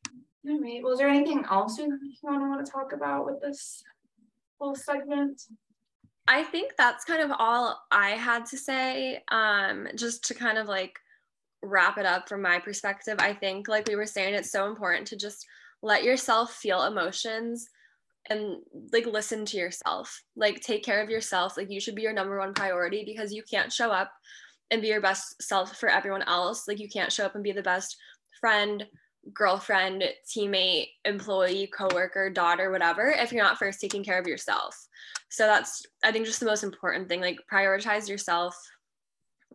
[0.48, 0.84] All right.
[0.84, 1.88] Was there anything else you
[2.24, 3.84] want to want to talk about with this
[4.60, 5.44] whole segment?
[6.28, 9.22] I think that's kind of all I had to say.
[9.30, 10.98] Um, just to kind of like
[11.62, 15.08] wrap it up from my perspective, I think, like we were saying, it's so important
[15.08, 15.46] to just
[15.84, 17.68] let yourself feel emotions
[18.30, 18.58] and
[18.94, 20.22] like listen to yourself.
[20.36, 21.58] Like take care of yourself.
[21.58, 24.12] Like you should be your number one priority because you can't show up
[24.70, 26.68] and be your best self for everyone else.
[26.68, 27.98] Like you can't show up and be the best
[28.40, 28.86] friend,
[29.34, 34.76] girlfriend, teammate, employee, coworker, daughter, whatever, if you're not first taking care of yourself.
[35.30, 37.22] So that's I think just the most important thing.
[37.22, 38.56] Like prioritize yourself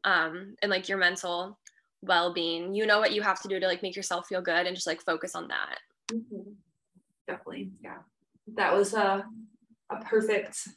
[0.05, 1.59] um and like your mental
[2.03, 2.75] well-being.
[2.75, 4.87] You know what you have to do to like make yourself feel good and just
[4.87, 5.79] like focus on that.
[6.13, 6.53] Mm-hmm.
[7.27, 7.71] Definitely.
[7.83, 7.99] Yeah.
[8.55, 9.25] That was a
[9.91, 10.69] a perfect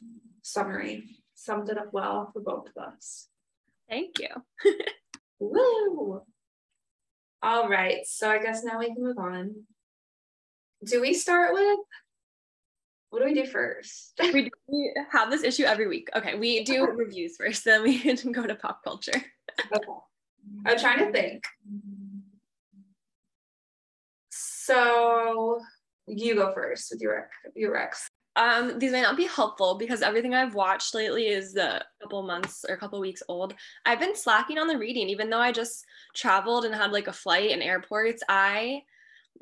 [0.42, 1.04] summary.
[1.34, 3.28] Summed it up well for both of us.
[3.88, 4.28] Thank you.
[5.38, 6.22] Woo!
[7.42, 8.06] All right.
[8.06, 9.54] So I guess now we can move on.
[10.84, 11.78] Do we start with
[13.10, 14.12] what do we do first?
[14.32, 16.08] we, we have this issue every week.
[16.14, 19.12] Okay, we do reviews first, then we can go to pop culture.
[19.74, 19.84] okay.
[20.64, 21.44] I'm trying to think.
[24.30, 25.60] So
[26.18, 28.06] you go first with your your recs.
[28.36, 32.64] Um, these might not be helpful because everything I've watched lately is a couple months
[32.68, 33.54] or a couple weeks old.
[33.84, 35.84] I've been slacking on the reading, even though I just
[36.14, 38.22] traveled and had like a flight in airports.
[38.28, 38.82] I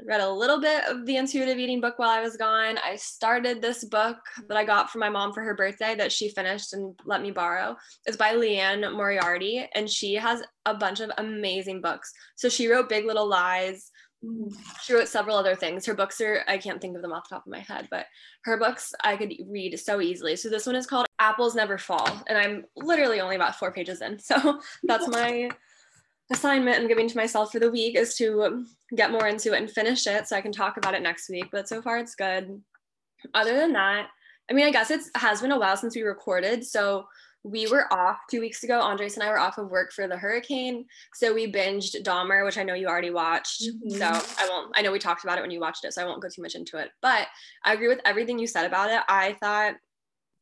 [0.06, 2.78] read a little bit of the intuitive eating book while I was gone.
[2.78, 6.30] I started this book that I got from my mom for her birthday that she
[6.30, 7.76] finished and let me borrow.
[8.06, 12.12] It's by Liane Moriarty, and she has a bunch of amazing books.
[12.36, 13.90] So she wrote Big Little Lies,
[14.24, 14.48] Mm-hmm.
[14.82, 15.86] she wrote several other things.
[15.86, 18.06] Her books are, I can't think of them off the top of my head, but
[18.42, 20.34] her books I could read so easily.
[20.34, 22.24] So this one is called Apples Never Fall.
[22.26, 24.18] And I'm literally only about four pages in.
[24.28, 25.50] So that's my
[26.32, 28.66] assignment I'm giving to myself for the week is to
[28.96, 31.46] get more into it and finish it so I can talk about it next week.
[31.52, 32.60] But so far it's good.
[33.34, 34.08] Other than that,
[34.50, 36.64] I mean, I guess it has been a while since we recorded.
[36.64, 37.06] So
[37.50, 38.80] we were off two weeks ago.
[38.80, 40.84] Andres and I were off of work for the hurricane.
[41.14, 43.62] So we binged Dahmer, which I know you already watched.
[43.62, 43.98] Mm-hmm.
[43.98, 46.06] So I won't, I know we talked about it when you watched it, so I
[46.06, 46.90] won't go too much into it.
[47.00, 47.26] But
[47.64, 49.00] I agree with everything you said about it.
[49.08, 49.74] I thought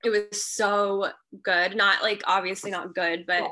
[0.04, 1.10] It was so
[1.42, 1.74] good.
[1.76, 3.44] Not like obviously not good, but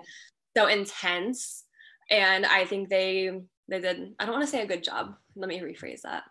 [0.56, 1.64] so intense.
[2.10, 3.30] And I think they
[3.68, 5.14] they did I don't want to say a good job.
[5.34, 6.24] Let me rephrase that.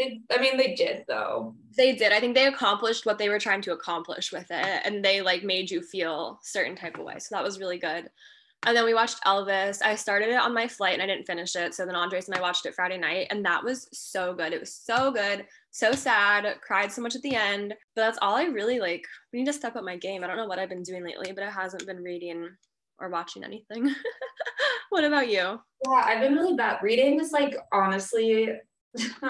[0.00, 1.56] It, I mean, they did though.
[1.76, 2.12] They did.
[2.12, 5.42] I think they accomplished what they were trying to accomplish with it, and they like
[5.42, 7.18] made you feel certain type of way.
[7.18, 8.08] So that was really good.
[8.64, 9.82] And then we watched Elvis.
[9.82, 11.74] I started it on my flight and I didn't finish it.
[11.74, 14.52] So then Andres and I watched it Friday night, and that was so good.
[14.52, 16.46] It was so good, so sad.
[16.60, 17.74] Cried so much at the end.
[17.96, 19.04] But that's all I really like.
[19.32, 20.22] We need to step up my game.
[20.22, 22.48] I don't know what I've been doing lately, but it hasn't been reading
[23.00, 23.92] or watching anything.
[24.90, 25.60] what about you?
[25.86, 26.78] Yeah, I've been really bad.
[26.82, 28.52] Reading is like honestly,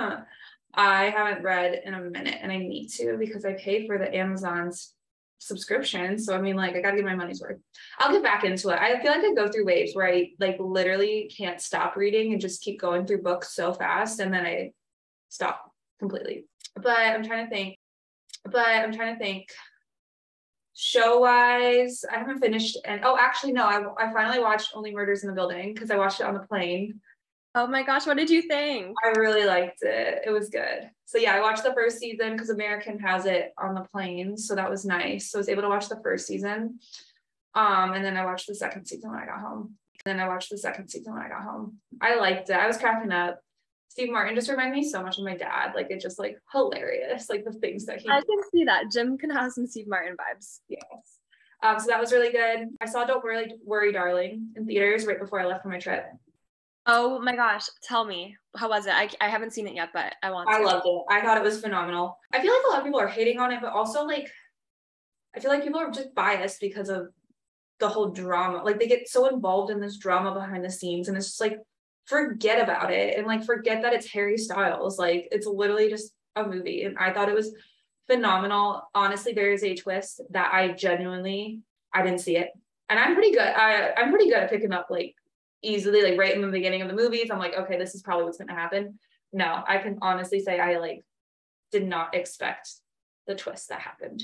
[0.74, 4.14] I haven't read in a minute and I need to because I pay for the
[4.14, 4.94] Amazon's
[5.38, 6.18] subscription.
[6.18, 7.58] So I mean, like, I gotta get my money's worth.
[7.98, 8.78] I'll get back into it.
[8.78, 12.40] I feel like I go through waves where I like literally can't stop reading and
[12.40, 14.72] just keep going through books so fast, and then I
[15.28, 16.46] stop completely.
[16.74, 17.76] But I'm trying to think.
[18.44, 19.48] But I'm trying to think.
[20.80, 22.78] Show wise, I haven't finished.
[22.84, 25.96] And oh, actually, no, I, I finally watched Only Murders in the Building because I
[25.96, 27.00] watched it on the plane.
[27.54, 28.94] Oh my gosh, what did you think?
[29.04, 30.22] I really liked it.
[30.26, 30.90] It was good.
[31.06, 34.36] So yeah, I watched the first season because American has it on the plane.
[34.36, 35.30] So that was nice.
[35.30, 36.78] So I was able to watch the first season.
[37.54, 39.74] Um, and then I watched the second season when I got home.
[40.04, 41.78] And then I watched the second season when I got home.
[42.00, 42.56] I liked it.
[42.56, 43.40] I was cracking up.
[43.88, 45.72] Steve Martin just reminded me so much of my dad.
[45.74, 47.28] Like it's just like hilarious.
[47.28, 48.92] Like the things that he I can see that.
[48.92, 50.60] Jim can have some Steve Martin vibes.
[50.68, 50.82] Yes.
[51.62, 52.68] Um, so that was really good.
[52.80, 56.04] I saw Don't Worry, Worry Darling in theaters right before I left for my trip.
[56.88, 58.94] Oh my gosh, tell me, how was it?
[58.94, 60.56] I, I haven't seen it yet, but I want to.
[60.56, 61.02] I loved it.
[61.10, 62.18] I thought it was phenomenal.
[62.32, 64.28] I feel like a lot of people are hating on it, but also like,
[65.36, 67.08] I feel like people are just biased because of
[67.78, 68.62] the whole drama.
[68.64, 71.58] Like they get so involved in this drama behind the scenes, and it's just like,
[72.08, 74.98] forget about it and like forget that it's Harry Styles.
[74.98, 76.84] Like it's literally just a movie.
[76.84, 77.54] And I thought it was
[78.06, 78.88] phenomenal.
[78.94, 81.60] Honestly, there is a twist that I genuinely
[81.92, 82.48] I didn't see it.
[82.88, 83.42] And I'm pretty good.
[83.42, 85.14] I, I'm pretty good at picking up like
[85.62, 88.24] easily like right in the beginning of the movies i'm like okay this is probably
[88.24, 88.98] what's going to happen.
[89.32, 91.04] No i can honestly say i like
[91.72, 92.70] did not expect
[93.26, 94.22] the twist that happened.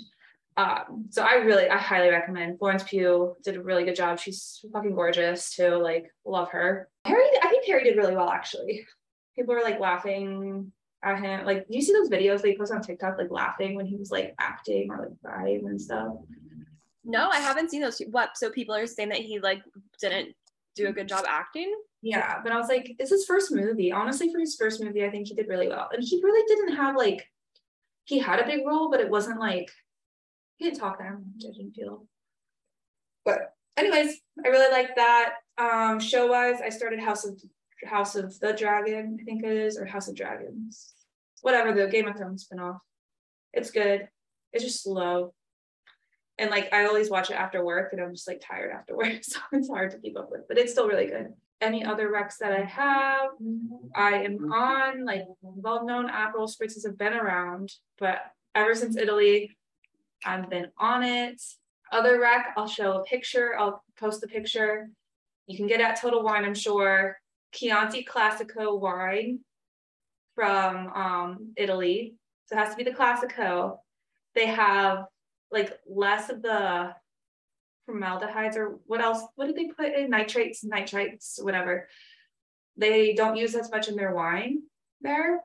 [0.56, 2.58] Um so i really i highly recommend.
[2.58, 4.18] Florence pugh did a really good job.
[4.18, 6.88] She's fucking gorgeous too like love her.
[7.04, 8.86] Harry i think harry did really well actually.
[9.36, 10.72] People were like laughing
[11.02, 11.44] at him.
[11.44, 14.34] Like you see those videos they post on tiktok like laughing when he was like
[14.38, 16.14] acting or like crying and stuff?
[17.04, 18.00] No, I haven't seen those.
[18.10, 18.36] What?
[18.36, 19.62] So people are saying that he like
[20.00, 20.34] didn't
[20.74, 21.74] do a good job acting.
[22.02, 23.90] Yeah, but I was like, it's his first movie.
[23.90, 25.88] Honestly, for his first movie, I think he did really well.
[25.92, 27.26] And he really didn't have like,
[28.04, 29.70] he had a big role, but it wasn't like,
[30.56, 32.06] he didn't talk that much, I didn't feel.
[33.24, 35.36] But anyways, I really like that.
[35.56, 37.40] Um, show wise, I started House of
[37.86, 40.92] House of the Dragon, I think it is, or House of Dragons.
[41.40, 42.78] Whatever the Game of Thrones spinoff.
[43.52, 44.08] It's good.
[44.52, 45.32] It's just slow
[46.38, 49.12] and like I always watch it after work and I'm just like tired after work.
[49.22, 51.32] So it's hard to keep up with, but it's still really good.
[51.60, 53.30] Any other recs that I have,
[53.94, 58.18] I am on like well-known Aperol spritzes have been around, but
[58.54, 59.56] ever since Italy,
[60.24, 61.40] I've been on it.
[61.92, 64.90] Other rec, I'll show a picture, I'll post the picture.
[65.46, 67.18] You can get at Total Wine, I'm sure.
[67.52, 69.40] Chianti Classico wine
[70.34, 72.14] from um, Italy.
[72.46, 73.78] So it has to be the Classico.
[74.34, 75.04] They have
[75.54, 76.92] like less of the
[77.86, 79.22] formaldehydes or what else?
[79.36, 80.10] What did they put in?
[80.10, 81.88] Nitrates, nitrites, whatever.
[82.76, 84.62] They don't use as much in their wine
[85.00, 85.40] there.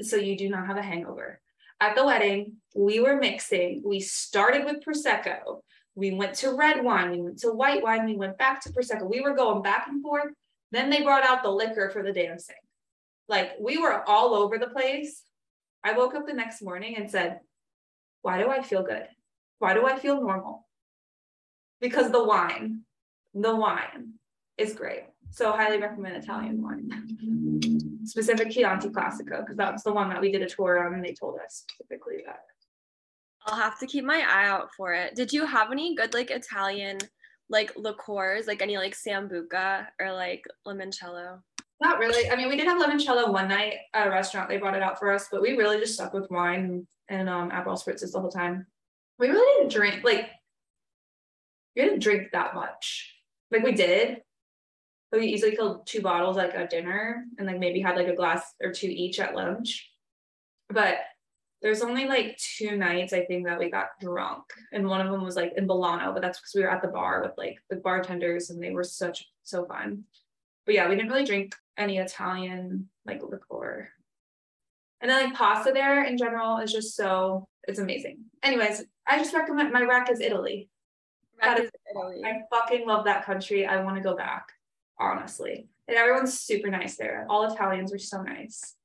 [0.00, 1.40] So you do not have a hangover.
[1.80, 3.82] At the wedding, we were mixing.
[3.84, 5.60] We started with Prosecco.
[5.94, 7.12] We went to red wine.
[7.12, 8.06] We went to white wine.
[8.06, 9.08] We went back to Prosecco.
[9.08, 10.32] We were going back and forth.
[10.72, 12.56] Then they brought out the liquor for the dancing.
[13.28, 15.22] Like we were all over the place.
[15.84, 17.40] I woke up the next morning and said,
[18.22, 19.06] why do I feel good?
[19.58, 20.66] Why do I feel normal?
[21.80, 22.82] Because the wine,
[23.34, 24.14] the wine
[24.56, 25.04] is great.
[25.30, 28.00] So highly recommend Italian wine.
[28.04, 31.14] Specific Chianti Classico, because that's the one that we did a tour on and they
[31.14, 32.40] told us specifically that.
[33.46, 35.16] I'll have to keep my eye out for it.
[35.16, 36.98] Did you have any good like Italian
[37.48, 41.40] like liqueurs, like any like Sambuca or like limoncello?
[41.80, 42.30] Not really.
[42.30, 44.48] I mean, we did have limoncello one night at a restaurant.
[44.48, 47.50] They brought it out for us, but we really just stuck with wine and um
[47.50, 48.66] Aperol spritzes the whole time.
[49.18, 50.30] We really didn't drink like
[51.76, 53.14] we didn't drink that much.
[53.50, 54.22] Like we did,
[55.10, 58.16] but we easily killed two bottles like at dinner and like maybe had like a
[58.16, 59.90] glass or two each at lunch.
[60.70, 60.96] But
[61.60, 64.42] there's only like two nights I think that we got drunk,
[64.72, 66.88] and one of them was like in Bellano, but that's because we were at the
[66.88, 70.04] bar with like the bartenders and they were such so fun.
[70.64, 73.90] But yeah, we didn't really drink any Italian like liqueur.
[75.02, 78.18] And then like pasta there in general is just so It's amazing.
[78.42, 80.70] Anyways, I just recommend my rack is Italy.
[81.40, 82.22] Rack That is Italy.
[82.24, 83.66] I fucking love that country.
[83.66, 84.46] I want to go back,
[84.98, 85.68] honestly.
[85.88, 87.26] And everyone's super nice there.
[87.28, 88.76] All Italians are so nice.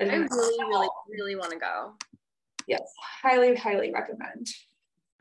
[0.00, 0.26] I know.
[0.30, 1.94] really, really, really want to go.
[2.66, 2.82] yes,
[3.22, 4.48] highly, highly recommend.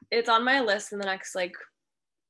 [0.09, 1.53] It's on my list in the next like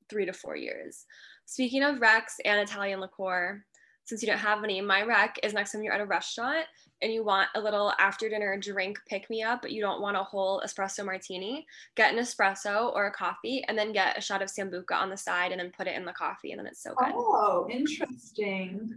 [0.09, 1.05] three to four years.
[1.45, 3.63] Speaking of Rex and Italian liqueur,
[4.09, 6.65] since you don't have any, my rec is next time you're at a restaurant
[7.03, 10.17] and you want a little after dinner drink pick me up, but you don't want
[10.17, 11.63] a whole espresso martini,
[11.95, 15.15] get an espresso or a coffee and then get a shot of Sambuca on the
[15.15, 17.11] side and then put it in the coffee and then it's so good.
[17.13, 18.95] Oh, interesting.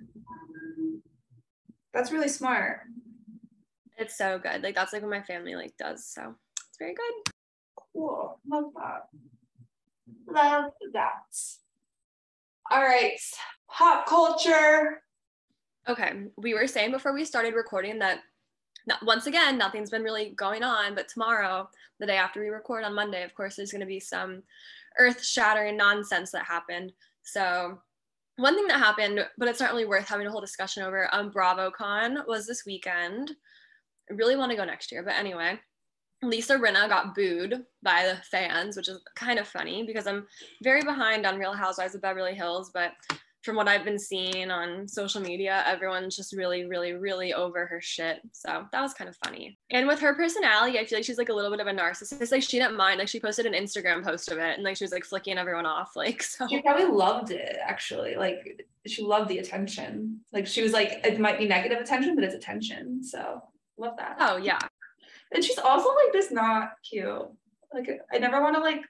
[1.92, 2.80] That's really smart.
[3.98, 4.62] It's so good.
[4.62, 6.06] Like that's like what my family like does.
[6.06, 7.32] So it's very good.
[7.92, 8.40] Cool.
[8.48, 9.08] Love that.
[10.26, 11.20] Love that.
[12.72, 13.20] All right.
[13.68, 15.02] Pop culture.
[15.86, 16.12] Okay.
[16.38, 18.20] We were saying before we started recording that
[18.86, 21.68] no- once again, nothing's been really going on, but tomorrow,
[22.00, 24.42] the day after we record on Monday, of course, there's going to be some
[24.98, 26.94] earth shattering nonsense that happened.
[27.24, 27.78] So,
[28.36, 31.30] one thing that happened, but it's not really worth having a whole discussion over, um,
[31.30, 33.32] BravoCon was this weekend.
[34.10, 35.60] I really want to go next year, but anyway,
[36.22, 40.26] Lisa Rinna got booed by the fans, which is kind of funny because I'm
[40.62, 42.92] very behind on Real Housewives of Beverly Hills, but
[43.42, 47.80] from what I've been seeing on social media, everyone's just really, really, really over her
[47.80, 48.20] shit.
[48.30, 49.58] So that was kind of funny.
[49.70, 52.30] And with her personality, I feel like she's like a little bit of a narcissist.
[52.30, 53.00] Like she didn't mind.
[53.00, 55.66] Like she posted an Instagram post of it and like she was like flicking everyone
[55.66, 55.92] off.
[56.02, 58.16] Like so She probably loved it, actually.
[58.16, 60.20] Like, she loved the attention.
[60.32, 63.04] Like, she was like, it might be negative attention, but it's attention.
[63.04, 63.40] So,
[63.76, 64.16] love that.
[64.18, 64.58] Oh yeah.
[65.34, 67.28] And she's also like this not cute.
[67.72, 68.82] Like, I never want to like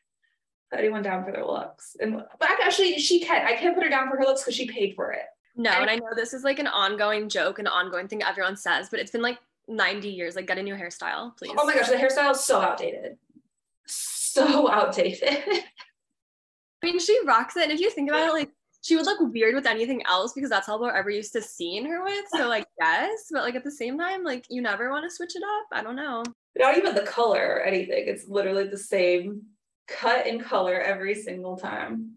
[0.71, 1.97] put anyone down for their looks.
[2.01, 3.45] And but actually, she can't.
[3.45, 5.25] I can't put her down for her looks because she paid for it.
[5.55, 8.89] No, and I know this is like an ongoing joke, an ongoing thing everyone says,
[8.91, 9.39] but it's been like
[9.69, 10.35] 90 years.
[10.35, 11.53] Like get a new hairstyle, please.
[11.57, 13.19] Oh my gosh, the hairstyle is so outdated.
[13.87, 15.29] So outdated.
[16.83, 17.65] I mean, she rocks it.
[17.65, 18.51] And if you think about it, like
[18.83, 21.87] she would look weird with anything else because that's all we're ever used to seeing
[21.87, 22.25] her with.
[22.35, 25.37] So like yes, but like at the same time, like you never want to switch
[25.37, 25.67] it up.
[25.73, 26.25] I don't know.
[26.59, 28.05] Not even the color or anything.
[28.07, 29.43] It's literally the same
[29.89, 32.17] cut and color every single time.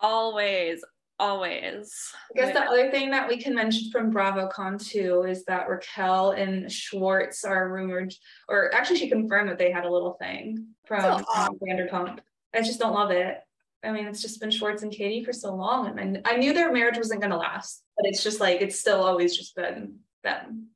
[0.00, 0.84] Always,
[1.18, 2.12] always.
[2.36, 6.32] I guess the other thing that we can mention from BravoCon too is that Raquel
[6.32, 8.12] and Schwartz are rumored,
[8.48, 11.42] or actually she confirmed that they had a little thing from Oh.
[11.46, 12.18] um, Vanderpump.
[12.52, 13.38] I just don't love it.
[13.84, 16.52] I mean, it's just been Schwartz and Katie for so long, and I, I knew
[16.52, 20.68] their marriage wasn't gonna last, but it's just like it's still always just been them.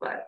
[0.00, 0.26] But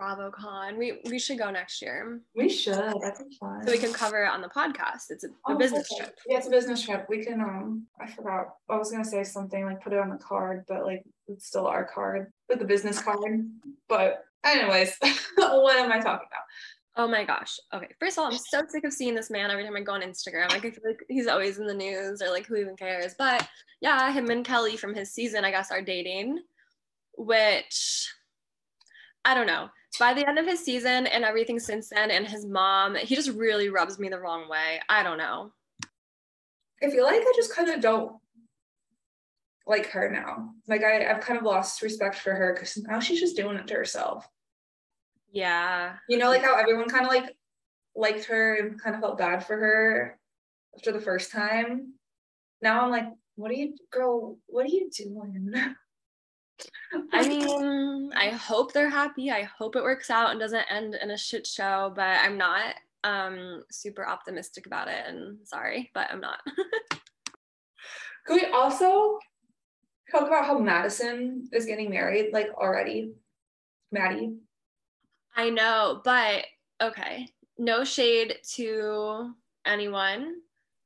[0.00, 0.76] BravoCon.
[0.76, 2.94] We we should go next year we should.
[3.00, 3.64] That's fun.
[3.66, 5.10] so we can cover it on the podcast.
[5.10, 6.04] It's a, a Oh, business okay.
[6.04, 6.18] trip.
[6.28, 7.06] Yeah, it's a business trip.
[7.08, 8.48] We can um I forgot.
[8.68, 11.66] I was gonna say something like put it on the card, but like it's still
[11.66, 13.48] our card with the business card.
[13.88, 14.96] But anyways,
[15.36, 16.44] what am I talking about?
[16.98, 17.58] Oh my gosh.
[17.74, 17.88] Okay.
[18.00, 20.00] First of all, I'm so sick of seeing this man every time I go on
[20.00, 20.50] Instagram.
[20.50, 23.14] Like I feel like he's always in the news or like who even cares.
[23.18, 23.46] But
[23.82, 26.40] yeah, him and Kelly from his season, I guess, are dating,
[27.18, 28.08] which
[29.26, 29.68] I don't know.
[29.98, 33.30] By the end of his season and everything since then, and his mom, he just
[33.30, 34.80] really rubs me the wrong way.
[34.88, 35.52] I don't know.
[36.82, 38.16] I feel like I just kind of don't
[39.66, 40.50] like her now.
[40.66, 43.66] Like I, I've kind of lost respect for her because now she's just doing it
[43.66, 44.26] to herself.
[45.32, 45.94] Yeah.
[46.08, 47.36] You know, like how everyone kind of like
[47.94, 50.18] liked her and kind of felt bad for her
[50.74, 51.94] after the first time.
[52.62, 53.06] Now I'm like,
[53.36, 54.38] what are you, girl?
[54.46, 55.52] What are you doing?
[57.12, 59.30] I mean, I hope they're happy.
[59.30, 62.74] I hope it works out and doesn't end in a shit show, but I'm not
[63.04, 66.40] um super optimistic about it and sorry, but I'm not.
[68.26, 69.18] Can we also
[70.10, 73.12] talk about how Madison is getting married like already?
[73.92, 74.36] Maddie.
[75.36, 76.46] I know, but
[76.82, 77.28] okay.
[77.58, 79.34] No shade to
[79.66, 80.36] anyone.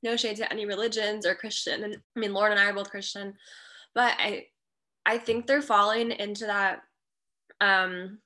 [0.03, 1.85] No shade to any religions or Christian.
[1.85, 3.35] And I mean, Lauren and I are both Christian,
[3.95, 4.47] but I
[5.07, 6.81] I think they're falling into that
[7.61, 8.19] um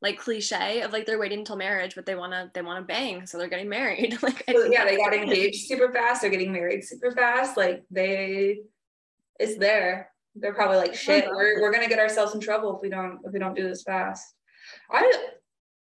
[0.00, 3.38] like cliche of like they're waiting until marriage, but they wanna they wanna bang, so
[3.38, 4.18] they're getting married.
[4.22, 6.20] like So, yeah, they got engaged super fast.
[6.20, 7.56] They're getting married super fast.
[7.56, 8.58] Like they,
[9.40, 10.10] it's there.
[10.36, 13.32] They're probably like, shit, we're, we're gonna get ourselves in trouble if we don't if
[13.32, 14.34] we don't do this fast.
[14.90, 15.28] I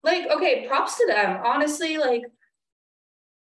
[0.03, 1.41] like okay, props to them.
[1.43, 2.23] Honestly, like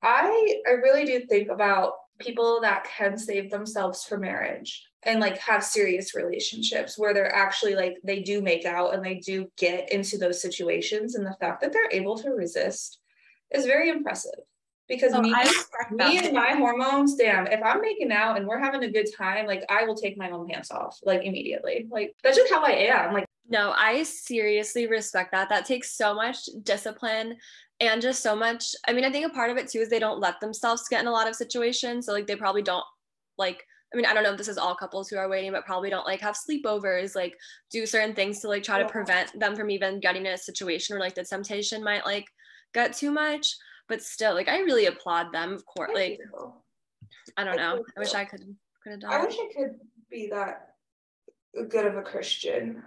[0.02, 5.36] I I really do think about people that can save themselves for marriage and like
[5.38, 9.92] have serious relationships where they're actually like they do make out and they do get
[9.92, 11.14] into those situations.
[11.14, 13.00] And the fact that they're able to resist
[13.50, 14.40] is very impressive
[14.88, 15.34] because Oh, me
[15.90, 19.46] me and my hormones damn if i'm making out and we're having a good time
[19.46, 21.86] like i will take my own pants off like immediately.
[21.90, 23.12] Like that's just how i am.
[23.12, 25.48] Like No, I seriously respect that.
[25.48, 27.36] That takes so much discipline
[27.80, 28.74] and just so much.
[28.88, 31.00] I mean, I think a part of it too is they don't let themselves get
[31.00, 32.06] in a lot of situations.
[32.06, 32.84] So, like, they probably don't
[33.38, 35.64] like, I mean, I don't know if this is all couples who are waiting, but
[35.64, 37.36] probably don't like have sleepovers, like,
[37.70, 40.94] do certain things to like try to prevent them from even getting in a situation
[40.94, 42.26] where like the temptation might like
[42.74, 43.54] get too much.
[43.88, 45.92] But still, like, I really applaud them, of course.
[45.94, 46.18] Like,
[47.36, 47.84] I don't know.
[47.96, 48.42] I wish I could
[48.82, 49.76] could have done I wish I could
[50.10, 50.74] be that
[51.68, 52.82] good of a Christian.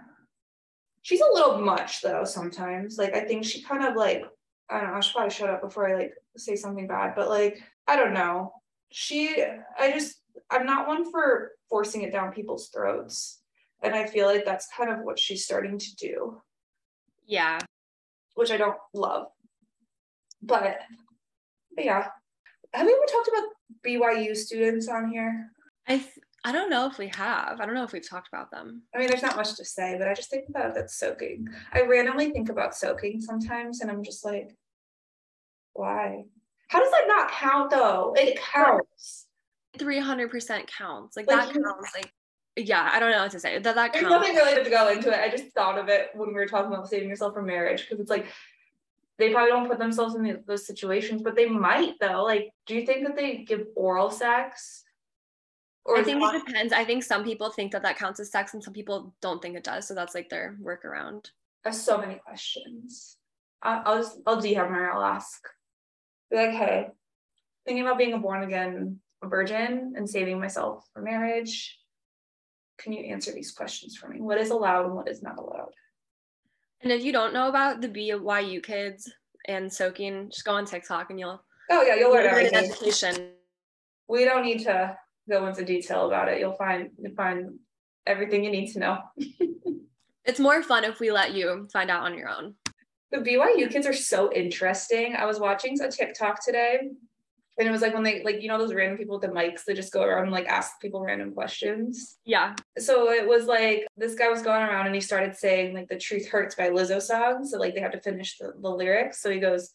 [1.02, 2.98] She's a little much though sometimes.
[2.98, 4.24] Like I think she kind of like
[4.68, 7.28] I don't know, I should probably shut up before I like say something bad, but
[7.28, 8.52] like I don't know.
[8.90, 9.44] She
[9.78, 10.20] I just
[10.50, 13.40] I'm not one for forcing it down people's throats.
[13.82, 16.42] And I feel like that's kind of what she's starting to do.
[17.26, 17.60] Yeah.
[18.34, 19.28] Which I don't love.
[20.42, 20.78] But,
[21.74, 22.08] but yeah.
[22.72, 23.48] Have we ever talked about
[23.86, 25.50] BYU students on here?
[25.88, 27.60] I th- I don't know if we have.
[27.60, 28.82] I don't know if we've talked about them.
[28.94, 31.48] I mean, there's not much to say, but I just think about that soaking.
[31.72, 34.56] I randomly think about soaking sometimes, and I'm just like,
[35.74, 36.24] why?
[36.68, 38.14] How does that not count though?
[38.16, 39.26] It counts.
[39.78, 41.16] 300% counts.
[41.16, 41.92] Like, like that counts.
[41.94, 42.12] Like,
[42.56, 43.58] yeah, I don't know what to say.
[43.58, 44.08] That that counts.
[44.08, 45.20] There's nothing really to go into it.
[45.20, 48.00] I just thought of it when we were talking about saving yourself from marriage because
[48.00, 48.26] it's like
[49.18, 52.24] they probably don't put themselves in those situations, but they might though.
[52.24, 54.84] Like, do you think that they give oral sex?
[55.84, 56.72] Or I think it depends.
[56.72, 59.56] I think some people think that that counts as sex, and some people don't think
[59.56, 59.88] it does.
[59.88, 61.26] So that's like their workaround.
[61.64, 63.16] I have so many questions.
[63.62, 64.92] I'll, I'll just I'll DM her.
[64.92, 65.40] I'll ask.
[66.30, 66.88] Be like, hey,
[67.66, 71.78] thinking about being a born again virgin and saving myself for marriage.
[72.78, 74.20] Can you answer these questions for me?
[74.20, 75.72] What is allowed and what is not allowed?
[76.82, 79.12] And if you don't know about the BYU kids
[79.46, 81.42] and soaking, just go on TikTok and you'll.
[81.70, 82.70] Oh yeah, you'll learn everything.
[82.70, 83.32] Education.
[84.08, 84.96] We don't need to
[85.30, 86.38] go into detail about it.
[86.40, 87.58] You'll find you find
[88.06, 88.98] everything you need to know.
[90.24, 92.54] it's more fun if we let you find out on your own.
[93.10, 95.16] The BYU kids are so interesting.
[95.16, 96.90] I was watching a TikTok today
[97.60, 99.64] and it was like when they like you know those random people with the mics
[99.64, 103.86] that just go around and like ask people random questions yeah so it was like
[103.96, 107.00] this guy was going around and he started saying like the truth hurts by lizzo
[107.00, 109.74] song so like they have to finish the, the lyrics so he goes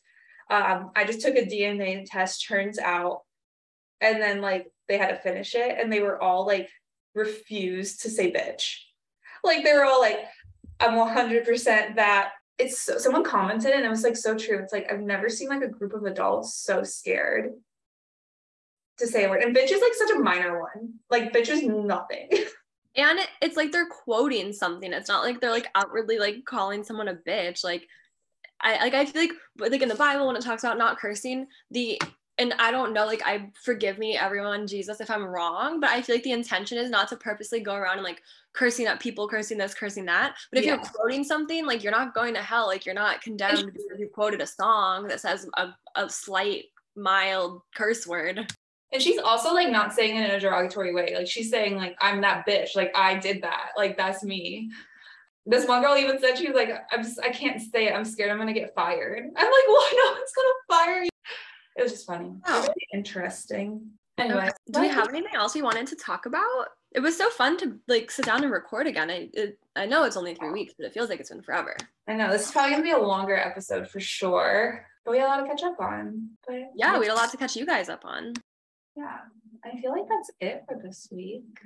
[0.49, 3.21] um, i just took a dna test turns out
[4.01, 6.69] and then like they had to finish it and they were all like
[7.13, 8.77] refused to say bitch
[9.43, 10.19] like they were all like
[10.79, 14.91] i'm 100% that it's so, someone commented and it was like so true it's like
[14.91, 17.53] i've never seen like a group of adults so scared
[18.97, 19.43] to say a word.
[19.43, 20.93] And bitch is like such a minor one.
[21.09, 22.29] Like bitch is nothing.
[22.97, 24.93] And it's like they're quoting something.
[24.93, 27.61] It's not like they're like outwardly like calling someone a bitch.
[27.61, 27.85] Like
[28.61, 29.31] I like I feel like
[29.69, 32.01] like in the Bible when it talks about not cursing, the
[32.37, 36.01] and I don't know, like I forgive me everyone, Jesus, if I'm wrong, but I
[36.01, 38.21] feel like the intention is not to purposely go around and like
[38.53, 40.35] cursing at people, cursing this, cursing that.
[40.51, 40.75] But if yeah.
[40.75, 44.09] you're quoting something, like you're not going to hell, like you're not condemned because you
[44.13, 46.65] quoted a song that says a, a slight
[46.95, 48.53] mild curse word.
[48.91, 51.13] And she's also like not saying it in a derogatory way.
[51.15, 52.75] Like she's saying like I'm that bitch.
[52.75, 53.71] Like I did that.
[53.77, 54.69] Like that's me.
[55.45, 57.93] This one girl even said she was like, I'm just I can't say it.
[57.93, 59.23] I'm scared I'm gonna get fired.
[59.23, 61.09] I'm like, why no one's gonna fire you?
[61.75, 62.33] It was just funny.
[62.45, 62.61] Oh.
[62.61, 63.91] Really interesting.
[64.17, 66.67] Anyway, do we have anything else we wanted to talk about?
[66.93, 69.09] It was so fun to like sit down and record again.
[69.09, 71.75] I it, I know it's only three weeks, but it feels like it's been forever.
[72.07, 74.85] I know this is probably gonna be a longer episode for sure.
[75.03, 76.29] But we had a lot to catch up on.
[76.47, 78.35] But yeah, we had a lot to catch you guys up on
[78.95, 79.17] yeah,
[79.63, 81.59] I feel like that's it for this week.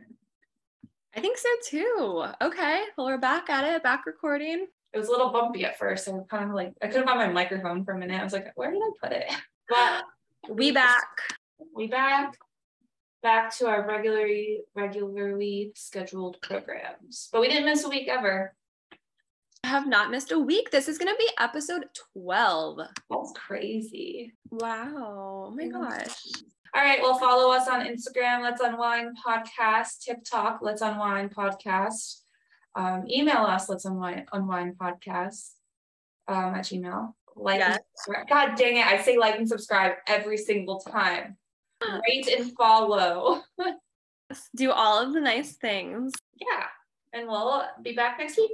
[1.15, 2.25] I think so too.
[2.41, 4.67] Okay, well, we're back at it, back recording.
[4.93, 6.07] It was a little bumpy at first.
[6.07, 8.19] I kind of like, I couldn't find my microphone for a minute.
[8.19, 9.31] I was like, where did I put it?
[9.69, 10.03] But
[10.49, 11.07] we back.
[11.75, 12.37] We back.
[13.21, 17.29] Back to our regularly regularly scheduled programs.
[17.31, 18.55] But we didn't miss a week ever.
[19.63, 20.71] I have not missed a week.
[20.71, 22.79] This is going to be episode 12.
[23.09, 24.33] That's crazy.
[24.49, 25.47] Wow.
[25.47, 26.15] Oh my gosh.
[26.73, 27.01] All right.
[27.01, 32.21] Well, follow us on Instagram, Let's Unwine Podcast, TikTok, Let's Unwine Podcast.
[32.75, 35.49] Um, email us, Let's Unwine, Unwine Podcast
[36.27, 37.13] um, at Gmail.
[37.35, 37.79] Like, yes.
[38.29, 38.85] God dang it.
[38.85, 41.37] I say like and subscribe every single time.
[42.07, 43.41] Rate and follow.
[44.55, 46.13] Do all of the nice things.
[46.35, 46.65] Yeah.
[47.13, 48.51] And we'll be back next week.